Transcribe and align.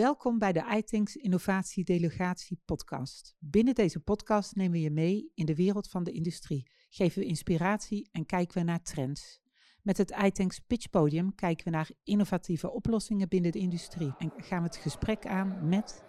Welkom 0.00 0.38
bij 0.38 0.52
de 0.52 0.64
iThinks 0.76 1.16
Innovatie 1.16 1.84
Delegatie 1.84 2.60
podcast. 2.64 3.34
Binnen 3.38 3.74
deze 3.74 4.00
podcast 4.00 4.54
nemen 4.54 4.72
we 4.72 4.80
je 4.80 4.90
mee 4.90 5.30
in 5.34 5.46
de 5.46 5.54
wereld 5.54 5.88
van 5.88 6.04
de 6.04 6.12
industrie, 6.12 6.70
geven 6.88 7.20
we 7.20 7.26
inspiratie 7.26 8.08
en 8.12 8.26
kijken 8.26 8.58
we 8.58 8.64
naar 8.64 8.82
trends. 8.82 9.40
Met 9.82 9.96
het 9.96 10.10
iThinks 10.22 10.58
Pitch 10.58 10.90
Podium 10.90 11.34
kijken 11.34 11.64
we 11.64 11.70
naar 11.70 11.90
innovatieve 12.04 12.70
oplossingen 12.70 13.28
binnen 13.28 13.52
de 13.52 13.58
industrie 13.58 14.14
en 14.18 14.32
gaan 14.36 14.62
we 14.62 14.66
het 14.66 14.76
gesprek 14.76 15.26
aan 15.26 15.68
met... 15.68 16.04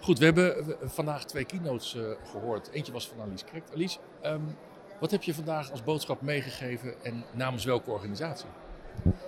Goed, 0.00 0.18
we 0.18 0.24
hebben 0.24 0.76
vandaag 0.90 1.24
twee 1.24 1.44
keynotes 1.44 1.94
uh, 1.94 2.10
gehoord. 2.24 2.68
Eentje 2.68 2.92
was 2.92 3.08
van 3.08 3.20
Alice 3.20 3.44
Krekt. 3.44 3.72
Alice, 3.74 3.98
um, 4.24 4.56
wat 5.00 5.10
heb 5.10 5.22
je 5.22 5.34
vandaag 5.34 5.70
als 5.70 5.84
boodschap 5.84 6.22
meegegeven 6.22 7.04
en 7.04 7.24
namens 7.34 7.64
welke 7.64 7.90
organisatie? 7.90 8.48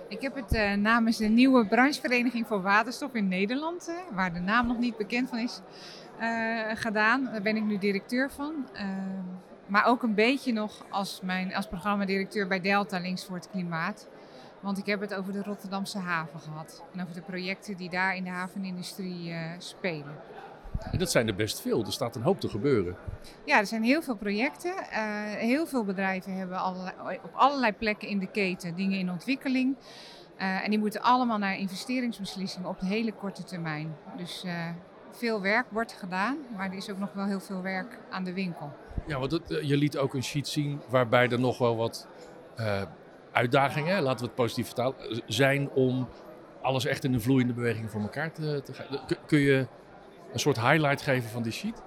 Ik 0.07 0.21
heb 0.21 0.35
het 0.35 0.53
uh, 0.53 0.73
namens 0.73 1.17
de 1.17 1.27
nieuwe 1.27 1.65
branchevereniging 1.65 2.47
voor 2.47 2.61
waterstof 2.61 3.13
in 3.13 3.27
Nederland, 3.27 3.89
uh, 3.89 4.15
waar 4.15 4.33
de 4.33 4.39
naam 4.39 4.67
nog 4.67 4.77
niet 4.77 4.97
bekend 4.97 5.29
van 5.29 5.37
is, 5.37 5.61
uh, 6.21 6.69
gedaan. 6.73 7.23
Daar 7.23 7.41
ben 7.41 7.55
ik 7.55 7.63
nu 7.63 7.77
directeur 7.77 8.31
van. 8.31 8.67
maar 9.67 9.85
ook 9.85 10.03
een 10.03 10.13
beetje 10.13 10.53
nog 10.53 10.85
als, 10.89 11.19
mijn, 11.23 11.55
als 11.55 11.67
programmadirecteur 11.67 12.47
bij 12.47 12.61
Delta 12.61 12.99
Links 12.99 13.25
voor 13.25 13.35
het 13.35 13.49
Klimaat. 13.49 14.07
Want 14.59 14.77
ik 14.77 14.85
heb 14.85 14.99
het 14.99 15.13
over 15.13 15.33
de 15.33 15.43
Rotterdamse 15.43 15.97
haven 15.97 16.39
gehad. 16.39 16.83
En 16.93 17.01
over 17.01 17.13
de 17.13 17.21
projecten 17.21 17.77
die 17.77 17.89
daar 17.89 18.15
in 18.15 18.23
de 18.23 18.29
havenindustrie 18.29 19.33
spelen. 19.57 20.15
En 20.91 20.99
dat 20.99 21.11
zijn 21.11 21.27
er 21.27 21.35
best 21.35 21.61
veel. 21.61 21.85
Er 21.85 21.91
staat 21.91 22.15
een 22.15 22.21
hoop 22.21 22.39
te 22.39 22.49
gebeuren. 22.49 22.95
Ja, 23.45 23.57
er 23.57 23.65
zijn 23.65 23.83
heel 23.83 24.01
veel 24.01 24.15
projecten. 24.15 24.71
Uh, 24.71 24.97
heel 25.23 25.67
veel 25.67 25.83
bedrijven 25.83 26.37
hebben 26.37 26.57
allerlei, 26.57 27.19
op 27.23 27.31
allerlei 27.33 27.73
plekken 27.73 28.07
in 28.07 28.19
de 28.19 28.31
keten 28.31 28.75
dingen 28.75 28.99
in 28.99 29.09
ontwikkeling. 29.09 29.75
Uh, 30.37 30.63
en 30.63 30.69
die 30.69 30.79
moeten 30.79 31.01
allemaal 31.01 31.37
naar 31.37 31.57
investeringsbeslissingen 31.57 32.69
op 32.69 32.79
de 32.79 32.85
hele 32.85 33.13
korte 33.13 33.43
termijn. 33.43 33.95
Dus 34.17 34.43
uh, 34.45 34.69
veel 35.11 35.41
werk 35.41 35.65
wordt 35.69 35.93
gedaan, 35.93 36.37
maar 36.55 36.69
er 36.69 36.77
is 36.77 36.91
ook 36.91 36.97
nog 36.97 37.13
wel 37.13 37.25
heel 37.25 37.39
veel 37.39 37.61
werk 37.61 37.97
aan 38.09 38.23
de 38.23 38.33
winkel. 38.33 38.71
Ja, 39.07 39.19
want 39.19 39.31
het, 39.31 39.57
je 39.61 39.77
liet 39.77 39.97
ook 39.97 40.13
een 40.13 40.23
sheet 40.23 40.47
zien 40.47 40.81
waarbij 40.89 41.29
er 41.29 41.39
nog 41.39 41.57
wel 41.57 41.75
wat 41.75 42.07
uitdagingen, 43.31 44.01
laten 44.01 44.19
we 44.19 44.25
het 44.25 44.35
positief 44.35 44.65
vertalen, 44.65 44.95
zijn 45.25 45.69
om 45.69 46.07
alles 46.61 46.85
echt 46.85 47.03
in 47.03 47.13
een 47.13 47.21
vloeiende 47.21 47.53
beweging 47.53 47.91
voor 47.91 48.01
elkaar 48.01 48.31
te, 48.31 48.61
te 48.63 49.17
Kun 49.25 49.39
je 49.39 49.67
een 50.33 50.39
soort 50.39 50.61
highlight 50.61 51.01
geven 51.01 51.29
van 51.29 51.41
die 51.41 51.51
sheet? 51.51 51.81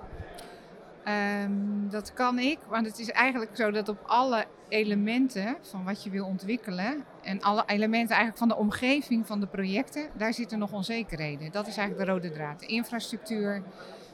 Um, 1.45 1.89
dat 1.91 2.13
kan 2.13 2.39
ik, 2.39 2.59
want 2.69 2.87
het 2.87 2.99
is 2.99 3.11
eigenlijk 3.11 3.57
zo 3.57 3.71
dat 3.71 3.89
op 3.89 3.99
alle 4.07 4.45
elementen 4.69 5.57
van 5.61 5.85
wat 5.85 6.05
je 6.05 6.11
wil 6.11 6.27
ontwikkelen 6.27 7.05
en 7.23 7.41
alle 7.41 7.63
elementen 7.67 8.17
eigenlijk 8.17 8.39
van 8.39 8.49
de 8.49 8.57
omgeving 8.57 9.27
van 9.27 9.41
de 9.41 9.47
projecten, 9.47 10.09
daar 10.17 10.35
zitten 10.35 10.59
nog 10.59 10.73
onzekerheden. 10.73 11.53
Dat 11.53 11.67
is 11.67 11.77
eigenlijk 11.77 12.07
de 12.07 12.13
rode 12.13 12.31
draad. 12.31 12.61
De 12.61 12.67
infrastructuur, 12.67 13.63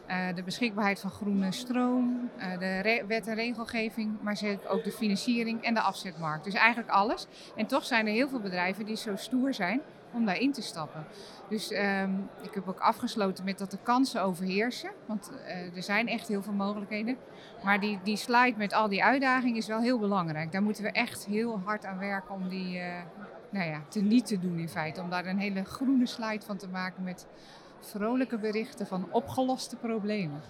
uh, 0.08 0.34
de 0.34 0.42
beschikbaarheid 0.42 1.00
van 1.00 1.10
groene 1.10 1.52
stroom, 1.52 2.30
uh, 2.38 2.58
de 2.58 3.04
wet 3.06 3.26
en 3.26 3.34
regelgeving, 3.34 4.16
maar 4.20 4.36
zeker 4.36 4.68
ook 4.68 4.84
de 4.84 4.92
financiering 4.92 5.62
en 5.62 5.74
de 5.74 5.80
afzetmarkt. 5.80 6.44
Dus 6.44 6.54
eigenlijk 6.54 6.90
alles. 6.90 7.26
En 7.56 7.66
toch 7.66 7.84
zijn 7.84 8.06
er 8.06 8.12
heel 8.12 8.28
veel 8.28 8.40
bedrijven 8.40 8.84
die 8.84 8.96
zo 8.96 9.16
stoer 9.16 9.54
zijn 9.54 9.80
om 10.12 10.24
daarin 10.24 10.52
te 10.52 10.62
stappen. 10.62 11.04
Dus 11.48 11.72
um, 11.72 12.28
ik 12.42 12.54
heb 12.54 12.68
ook 12.68 12.78
afgesloten 12.78 13.44
met 13.44 13.58
dat 13.58 13.70
de 13.70 13.78
kansen 13.82 14.22
overheersen. 14.22 14.90
Want 15.06 15.30
uh, 15.32 15.76
er 15.76 15.82
zijn 15.82 16.08
echt 16.08 16.28
heel 16.28 16.42
veel 16.42 16.52
mogelijkheden. 16.52 17.16
Maar 17.64 17.80
die, 17.80 17.98
die 18.04 18.16
slide 18.16 18.56
met 18.56 18.72
al 18.72 18.88
die 18.88 19.04
uitdagingen 19.04 19.56
is 19.56 19.66
wel 19.66 19.80
heel 19.80 19.98
belangrijk. 19.98 20.52
Daar 20.52 20.62
moeten 20.62 20.82
we 20.82 20.90
echt 20.90 21.26
heel 21.26 21.60
hard 21.64 21.84
aan 21.84 21.98
werken 21.98 22.34
om 22.34 22.48
die 22.48 22.76
uh, 22.76 22.84
nou 23.50 23.70
ja, 23.70 23.82
te 23.88 24.00
niet 24.00 24.26
te 24.26 24.38
doen 24.38 24.58
in 24.58 24.68
feite. 24.68 25.00
Om 25.00 25.10
daar 25.10 25.26
een 25.26 25.38
hele 25.38 25.64
groene 25.64 26.06
slide 26.06 26.44
van 26.44 26.56
te 26.56 26.68
maken 26.68 27.02
met 27.02 27.26
vrolijke 27.80 28.38
berichten 28.38 28.86
van 28.86 29.08
opgeloste 29.10 29.76
problemen. 29.76 30.40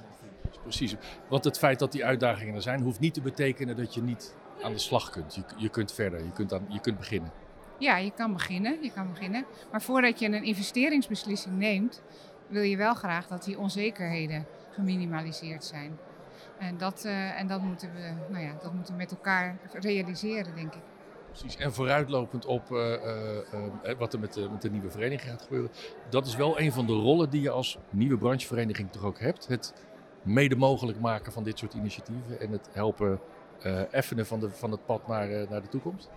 Precies, 0.62 0.96
want 1.28 1.44
het 1.44 1.58
feit 1.58 1.78
dat 1.78 1.92
die 1.92 2.04
uitdagingen 2.04 2.54
er 2.54 2.62
zijn, 2.62 2.80
hoeft 2.80 3.00
niet 3.00 3.14
te 3.14 3.20
betekenen 3.20 3.76
dat 3.76 3.94
je 3.94 4.02
niet 4.02 4.34
aan 4.62 4.72
de 4.72 4.78
slag 4.78 5.10
kunt. 5.10 5.34
Je, 5.34 5.42
je 5.56 5.68
kunt 5.68 5.92
verder, 5.92 6.24
je 6.24 6.32
kunt, 6.32 6.52
aan, 6.52 6.64
je 6.68 6.80
kunt 6.80 6.98
beginnen. 6.98 7.30
Ja, 7.80 7.96
je 7.96 8.10
kan 8.10 8.32
beginnen, 8.32 8.82
je 8.82 8.92
kan 8.92 9.10
beginnen. 9.10 9.44
Maar 9.70 9.82
voordat 9.82 10.18
je 10.18 10.26
een 10.26 10.44
investeringsbeslissing 10.44 11.56
neemt, 11.56 12.02
wil 12.48 12.62
je 12.62 12.76
wel 12.76 12.94
graag 12.94 13.26
dat 13.26 13.44
die 13.44 13.58
onzekerheden 13.58 14.46
geminimaliseerd 14.70 15.64
zijn. 15.64 15.98
En 16.58 16.78
dat, 16.78 17.04
uh, 17.06 17.40
en 17.40 17.46
dat, 17.46 17.60
moeten 17.60 17.94
we, 17.94 18.12
nou 18.32 18.44
ja, 18.44 18.52
dat 18.62 18.72
moeten 18.72 18.96
met 18.96 19.10
elkaar 19.10 19.58
realiseren, 19.72 20.54
denk 20.54 20.74
ik. 20.74 20.82
Precies, 21.26 21.56
en 21.56 21.72
vooruitlopend 21.72 22.46
op 22.46 22.70
uh, 22.70 22.92
uh, 23.84 23.98
wat 23.98 24.12
er 24.12 24.20
met 24.20 24.32
de, 24.32 24.48
met 24.50 24.62
de 24.62 24.70
nieuwe 24.70 24.90
vereniging 24.90 25.30
gaat 25.30 25.42
gebeuren. 25.42 25.70
Dat 26.08 26.26
is 26.26 26.36
wel 26.36 26.60
een 26.60 26.72
van 26.72 26.86
de 26.86 26.92
rollen 26.92 27.30
die 27.30 27.40
je 27.40 27.50
als 27.50 27.78
nieuwe 27.90 28.18
branchevereniging 28.18 28.92
toch 28.92 29.04
ook 29.04 29.18
hebt. 29.18 29.46
Het 29.46 29.74
mede 30.22 30.56
mogelijk 30.56 31.00
maken 31.00 31.32
van 31.32 31.44
dit 31.44 31.58
soort 31.58 31.74
initiatieven 31.74 32.40
en 32.40 32.52
het 32.52 32.68
helpen 32.72 33.20
effenen 33.90 34.26
van, 34.26 34.40
de, 34.40 34.50
van 34.50 34.70
het 34.70 34.86
pad 34.86 35.08
naar, 35.08 35.28
naar 35.28 35.62
de 35.62 35.68
toekomst. 35.68 36.10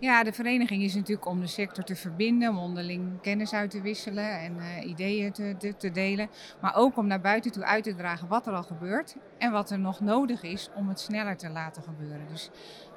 Ja, 0.00 0.24
de 0.24 0.32
vereniging 0.32 0.82
is 0.82 0.94
natuurlijk 0.94 1.26
om 1.26 1.40
de 1.40 1.46
sector 1.46 1.84
te 1.84 1.96
verbinden, 1.96 2.50
om 2.50 2.58
onderling 2.58 3.20
kennis 3.20 3.52
uit 3.52 3.70
te 3.70 3.80
wisselen 3.80 4.40
en 4.40 4.56
uh, 4.56 4.88
ideeën 4.88 5.32
te, 5.32 5.54
te, 5.58 5.76
te, 5.76 5.90
delen. 5.90 6.28
Maar 6.60 6.76
ook 6.76 6.96
om 6.96 7.06
naar 7.06 7.20
buiten 7.20 7.52
toe 7.52 7.64
uit 7.64 7.84
te 7.84 7.94
dragen 7.94 8.28
wat 8.28 8.46
er 8.46 8.52
al 8.52 8.62
gebeurt 8.62 9.16
en 9.38 9.52
wat 9.52 9.70
er 9.70 9.78
nog 9.78 10.00
nodig 10.00 10.42
is 10.42 10.70
om 10.74 10.88
het 10.88 11.00
sneller 11.00 11.36
te 11.36 11.50
laten 11.50 11.82
gebeuren. 11.82 12.26
Dus 12.28 12.50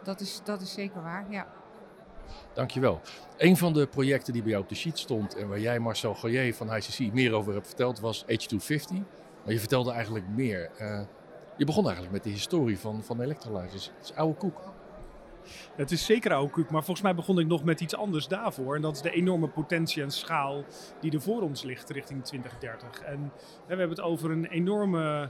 dat 0.04 0.20
is, 0.20 0.42
dat 0.44 0.62
is 0.62 0.74
zeker 0.74 1.02
waar, 1.02 1.26
ja. 1.30 1.48
Dankjewel. 2.54 3.02
Een 3.38 3.58
van 3.58 3.74
de 3.74 3.88
projecten 3.88 4.34
die 4.34 4.42
bij 4.42 4.52
jou 4.52 4.64
op 4.64 4.70
de 4.70 4.76
sheet 4.76 5.00
stond 5.00 5.36
en 5.36 5.48
waar 5.48 5.60
jij 5.60 5.80
Marcel 5.80 6.16
Goyer 6.16 6.54
van 6.54 6.76
ICC 6.76 7.14
meer 7.14 7.34
over 7.34 7.54
hebt 7.54 7.68
verteld 7.68 8.00
was 8.00 8.26
H250. 8.26 8.94
Maar 9.44 9.54
je 9.54 9.60
vertelde 9.60 9.92
eigenlijk 9.92 10.26
meer. 10.28 10.70
Uh, 10.82 11.02
je 11.62 11.68
begon 11.68 11.84
eigenlijk 11.84 12.14
met 12.14 12.24
de 12.24 12.30
historie 12.30 12.80
van, 12.80 13.04
van 13.04 13.22
electrolyzers. 13.22 13.92
Het 13.98 14.10
is 14.10 14.16
oude 14.16 14.38
koek. 14.38 14.62
Het 15.76 15.92
is 15.92 16.06
zeker 16.06 16.34
oude 16.34 16.52
koek, 16.52 16.70
maar 16.70 16.84
volgens 16.84 17.02
mij 17.02 17.16
begon 17.16 17.40
ik 17.40 17.48
nog 17.48 17.64
met 17.64 17.82
iets 17.82 17.96
anders 17.96 18.28
daarvoor. 18.28 18.76
En 18.76 18.82
dat 18.82 18.96
is 18.96 19.02
de 19.02 19.12
enorme 19.12 19.48
potentie 19.48 20.04
en 20.04 20.12
schaal 20.12 20.64
die 21.00 21.12
er 21.12 21.22
voor 21.22 21.42
ons 21.42 21.64
ligt 21.64 21.90
richting 21.90 22.24
2030. 22.24 23.02
En 23.02 23.32
we 23.36 23.68
hebben 23.68 23.90
het 23.90 24.02
over 24.02 24.32
een 24.32 24.46
enorme 24.46 25.30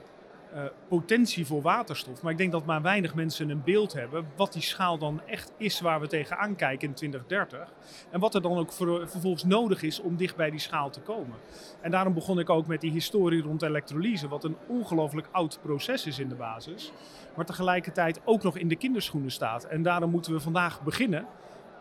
uh, 0.54 0.64
potentie 0.88 1.46
voor 1.46 1.62
waterstof. 1.62 2.22
Maar 2.22 2.32
ik 2.32 2.38
denk 2.38 2.52
dat 2.52 2.66
maar 2.66 2.82
weinig 2.82 3.16
mensen 3.16 3.50
een 3.50 3.64
beeld 3.64 3.94
hebben 3.94 4.26
wat 4.36 4.54
die 4.54 4.62
schaal 4.62 4.98
dan 4.98 5.22
echt 5.26 5.54
is 5.58 5.80
waar 5.80 6.00
we 6.00 6.08
tegenaan 6.08 6.56
kijken 6.56 6.88
in 6.88 6.94
2030. 6.94 7.74
En 8.10 8.20
wat 8.20 8.36
er 8.36 8.42
dan 8.42 8.58
ook 8.58 8.74
vervolgens 8.74 9.44
nodig 9.44 9.84
is 9.84 10.00
om 10.00 10.18
dicht 10.18 10.36
bij 10.36 10.50
die 10.50 10.60
schaal 10.60 10.90
te 10.90 11.00
komen. 11.00 11.38
En 11.82 11.92
daarom 11.92 12.14
begon 12.14 12.40
ik 12.40 12.50
ook 12.50 12.68
met 12.68 12.82
die 12.82 12.92
historie 12.92 13.42
rond 13.42 13.62
elektrolyse, 13.62 14.28
wat 14.28 14.44
een 14.44 14.58
ongelooflijk 14.68 15.28
oud 15.32 15.60
proces 15.62 16.06
is 16.06 16.20
in 16.20 16.30
de 16.30 16.36
basis. 16.36 16.92
Maar 17.36 17.46
tegelijkertijd 17.46 18.22
ook 18.26 18.44
nog 18.44 18.58
in 18.58 18.68
de 18.68 18.76
kinderschoenen 18.76 19.32
staat. 19.32 19.64
En 19.64 19.84
daarom 19.84 20.12
moeten 20.12 20.34
we 20.34 20.40
vandaag 20.40 20.82
beginnen 20.82 21.26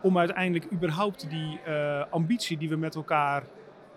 om 0.01 0.17
uiteindelijk 0.17 0.71
überhaupt 0.71 1.29
die 1.29 1.59
uh, 1.67 2.03
ambitie 2.09 2.57
die 2.57 2.69
we 2.69 2.75
met 2.75 2.95
elkaar 2.95 3.43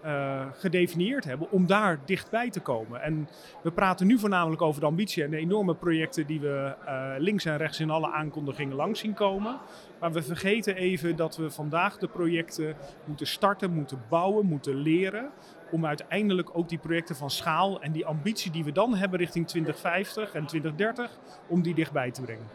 uh, 0.04 0.46
gedefinieerd 0.52 1.24
hebben 1.24 1.50
om 1.50 1.66
daar 1.66 1.98
dichtbij 2.04 2.50
te 2.50 2.60
komen. 2.60 3.02
En 3.02 3.28
we 3.62 3.70
praten 3.70 4.06
nu 4.06 4.18
voornamelijk 4.18 4.62
over 4.62 4.80
de 4.80 4.86
ambitie 4.86 5.22
en 5.22 5.30
de 5.30 5.36
enorme 5.36 5.74
projecten 5.74 6.26
die 6.26 6.40
we 6.40 6.74
uh, 6.86 7.14
links 7.18 7.44
en 7.44 7.56
rechts 7.56 7.80
in 7.80 7.90
alle 7.90 8.10
aankondigingen 8.10 8.76
langs 8.76 9.00
zien 9.00 9.14
komen. 9.14 9.58
Maar 10.00 10.12
we 10.12 10.22
vergeten 10.22 10.76
even 10.76 11.16
dat 11.16 11.36
we 11.36 11.50
vandaag 11.50 11.98
de 11.98 12.08
projecten 12.08 12.74
moeten 13.04 13.26
starten, 13.26 13.70
moeten 13.70 14.02
bouwen, 14.08 14.46
moeten 14.46 14.74
leren. 14.74 15.30
Om 15.70 15.86
uiteindelijk 15.86 16.50
ook 16.52 16.68
die 16.68 16.78
projecten 16.78 17.16
van 17.16 17.30
schaal 17.30 17.80
en 17.80 17.92
die 17.92 18.06
ambitie 18.06 18.50
die 18.50 18.64
we 18.64 18.72
dan 18.72 18.94
hebben 18.94 19.18
richting 19.18 19.46
2050 19.46 20.34
en 20.34 20.46
2030, 20.46 21.18
om 21.46 21.62
die 21.62 21.74
dichtbij 21.74 22.10
te 22.10 22.22
brengen. 22.22 22.46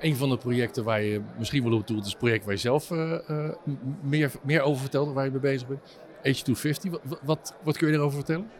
Een 0.00 0.16
van 0.16 0.28
de 0.28 0.36
projecten 0.36 0.84
waar 0.84 1.02
je 1.02 1.20
misschien 1.38 1.62
wel 1.62 1.72
op 1.72 1.86
doelt, 1.86 2.04
is 2.04 2.10
het 2.10 2.18
project 2.18 2.44
waar 2.44 2.54
je 2.54 2.60
zelf 2.60 2.90
uh, 2.90 3.18
meer, 4.02 4.32
meer 4.42 4.62
over 4.62 4.80
vertelde, 4.80 5.12
waar 5.12 5.24
je 5.24 5.30
mee 5.30 5.40
bezig 5.40 5.68
bent. 5.68 5.80
H250, 6.26 6.90
wat, 6.90 7.20
wat, 7.22 7.54
wat 7.62 7.76
kun 7.76 7.88
je 7.88 7.94
erover 7.94 8.16
vertellen? 8.16 8.50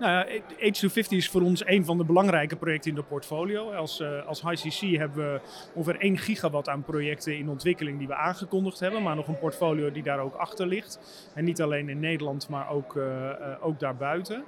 Nou 0.00 0.12
ja, 0.12 0.40
H250 0.52 1.08
is 1.08 1.28
voor 1.28 1.42
ons 1.42 1.66
een 1.66 1.84
van 1.84 1.98
de 1.98 2.04
belangrijke 2.04 2.56
projecten 2.56 2.90
in 2.90 2.96
de 2.96 3.02
portfolio. 3.02 3.72
Als, 3.72 4.00
uh, 4.00 4.26
als 4.26 4.40
HCC 4.40 4.96
hebben 4.96 5.32
we 5.32 5.40
ongeveer 5.74 6.00
1 6.00 6.18
gigawatt 6.18 6.68
aan 6.68 6.82
projecten 6.82 7.36
in 7.36 7.48
ontwikkeling 7.48 7.98
die 7.98 8.06
we 8.06 8.14
aangekondigd 8.14 8.80
hebben. 8.80 9.02
Maar 9.02 9.16
nog 9.16 9.28
een 9.28 9.38
portfolio 9.38 9.92
die 9.92 10.02
daar 10.02 10.18
ook 10.18 10.34
achter 10.34 10.66
ligt. 10.66 10.98
En 11.34 11.44
niet 11.44 11.62
alleen 11.62 11.88
in 11.88 12.00
Nederland, 12.00 12.48
maar 12.48 12.70
ook, 12.70 12.94
uh, 12.94 13.04
uh, 13.04 13.32
ook 13.60 13.80
daarbuiten. 13.80 14.44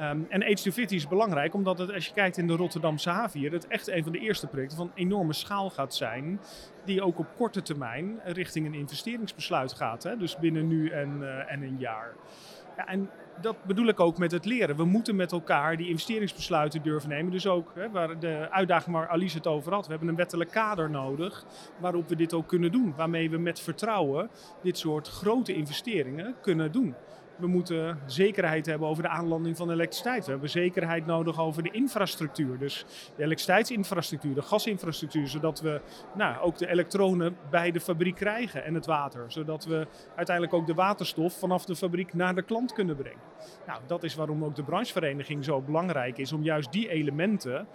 Um, 0.00 0.26
en 0.28 0.42
H250 0.42 0.88
is 0.88 1.08
belangrijk 1.08 1.54
omdat 1.54 1.78
het, 1.78 1.92
als 1.92 2.06
je 2.06 2.12
kijkt 2.12 2.36
in 2.36 2.46
de 2.46 2.56
Rotterdamse 2.56 3.10
haven 3.10 3.40
hier, 3.40 3.52
het 3.52 3.66
echt 3.66 3.88
een 3.88 4.02
van 4.02 4.12
de 4.12 4.18
eerste 4.18 4.46
projecten 4.46 4.76
van 4.76 4.90
enorme 4.94 5.32
schaal 5.32 5.70
gaat 5.70 5.94
zijn. 5.94 6.40
Die 6.84 7.02
ook 7.02 7.18
op 7.18 7.26
korte 7.36 7.62
termijn 7.62 8.20
richting 8.24 8.66
een 8.66 8.74
investeringsbesluit 8.74 9.72
gaat. 9.72 10.02
Hè? 10.02 10.16
Dus 10.16 10.36
binnen 10.38 10.68
nu 10.68 10.88
en, 10.88 11.18
uh, 11.20 11.52
en 11.52 11.62
een 11.62 11.76
jaar. 11.78 12.14
Ja, 12.76 12.86
en 12.86 13.10
dat 13.40 13.64
bedoel 13.64 13.86
ik 13.86 14.00
ook 14.00 14.18
met 14.18 14.30
het 14.30 14.44
leren. 14.44 14.76
We 14.76 14.84
moeten 14.84 15.16
met 15.16 15.32
elkaar 15.32 15.76
die 15.76 15.88
investeringsbesluiten 15.88 16.82
durven 16.82 17.08
nemen. 17.08 17.32
Dus 17.32 17.46
ook 17.46 17.72
hè, 17.74 17.90
waar 17.90 18.18
de 18.18 18.48
uitdaging 18.50 18.96
waar 18.96 19.08
Alice 19.08 19.36
het 19.36 19.46
over 19.46 19.72
had. 19.72 19.84
We 19.84 19.90
hebben 19.90 20.08
een 20.08 20.16
wettelijk 20.16 20.50
kader 20.50 20.90
nodig 20.90 21.44
waarop 21.80 22.08
we 22.08 22.16
dit 22.16 22.34
ook 22.34 22.46
kunnen 22.48 22.72
doen. 22.72 22.94
Waarmee 22.96 23.30
we 23.30 23.38
met 23.38 23.60
vertrouwen 23.60 24.30
dit 24.62 24.78
soort 24.78 25.08
grote 25.08 25.54
investeringen 25.54 26.34
kunnen 26.40 26.72
doen. 26.72 26.94
We 27.36 27.46
moeten 27.46 27.98
zekerheid 28.06 28.66
hebben 28.66 28.88
over 28.88 29.02
de 29.02 29.08
aanlanding 29.08 29.56
van 29.56 29.70
elektriciteit. 29.70 30.24
We 30.24 30.30
hebben 30.30 30.50
zekerheid 30.50 31.06
nodig 31.06 31.40
over 31.40 31.62
de 31.62 31.70
infrastructuur. 31.70 32.58
Dus 32.58 32.84
de 33.16 33.22
elektriciteitsinfrastructuur, 33.22 34.34
de 34.34 34.42
gasinfrastructuur, 34.42 35.28
zodat 35.28 35.60
we 35.60 35.80
nou, 36.14 36.38
ook 36.40 36.58
de 36.58 36.68
elektronen 36.68 37.36
bij 37.50 37.70
de 37.70 37.80
fabriek 37.80 38.14
krijgen 38.14 38.64
en 38.64 38.74
het 38.74 38.86
water. 38.86 39.32
Zodat 39.32 39.64
we 39.64 39.86
uiteindelijk 40.14 40.56
ook 40.56 40.66
de 40.66 40.74
waterstof 40.74 41.38
vanaf 41.38 41.64
de 41.64 41.76
fabriek 41.76 42.14
naar 42.14 42.34
de 42.34 42.42
klant 42.42 42.72
kunnen 42.72 42.96
brengen. 42.96 43.20
Nou, 43.66 43.80
dat 43.86 44.02
is 44.02 44.14
waarom 44.14 44.44
ook 44.44 44.54
de 44.54 44.64
branchevereniging 44.64 45.44
zo 45.44 45.60
belangrijk 45.60 46.18
is 46.18 46.32
om 46.32 46.42
juist 46.42 46.72
die 46.72 46.88
elementen 46.88 47.68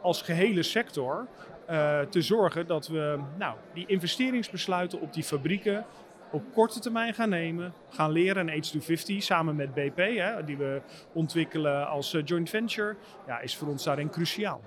als 0.00 0.22
gehele 0.22 0.62
sector 0.62 1.26
uh, 1.70 2.00
te 2.00 2.22
zorgen 2.22 2.66
dat 2.66 2.88
we 2.88 3.18
nou, 3.38 3.56
die 3.74 3.86
investeringsbesluiten 3.86 5.00
op 5.00 5.12
die 5.12 5.22
fabrieken 5.22 5.84
op 6.34 6.42
korte 6.52 6.80
termijn 6.80 7.14
gaan 7.14 7.28
nemen, 7.28 7.72
gaan 7.88 8.10
leren. 8.10 8.48
En 8.48 8.62
H250 8.64 9.16
samen 9.18 9.56
met 9.56 9.74
BP, 9.74 9.96
hè, 9.96 10.44
die 10.44 10.56
we 10.56 10.82
ontwikkelen 11.12 11.88
als 11.88 12.14
uh, 12.14 12.22
joint 12.24 12.50
venture, 12.50 12.96
ja, 13.26 13.40
is 13.40 13.56
voor 13.56 13.68
ons 13.68 13.84
daarin 13.84 14.10
cruciaal. 14.10 14.60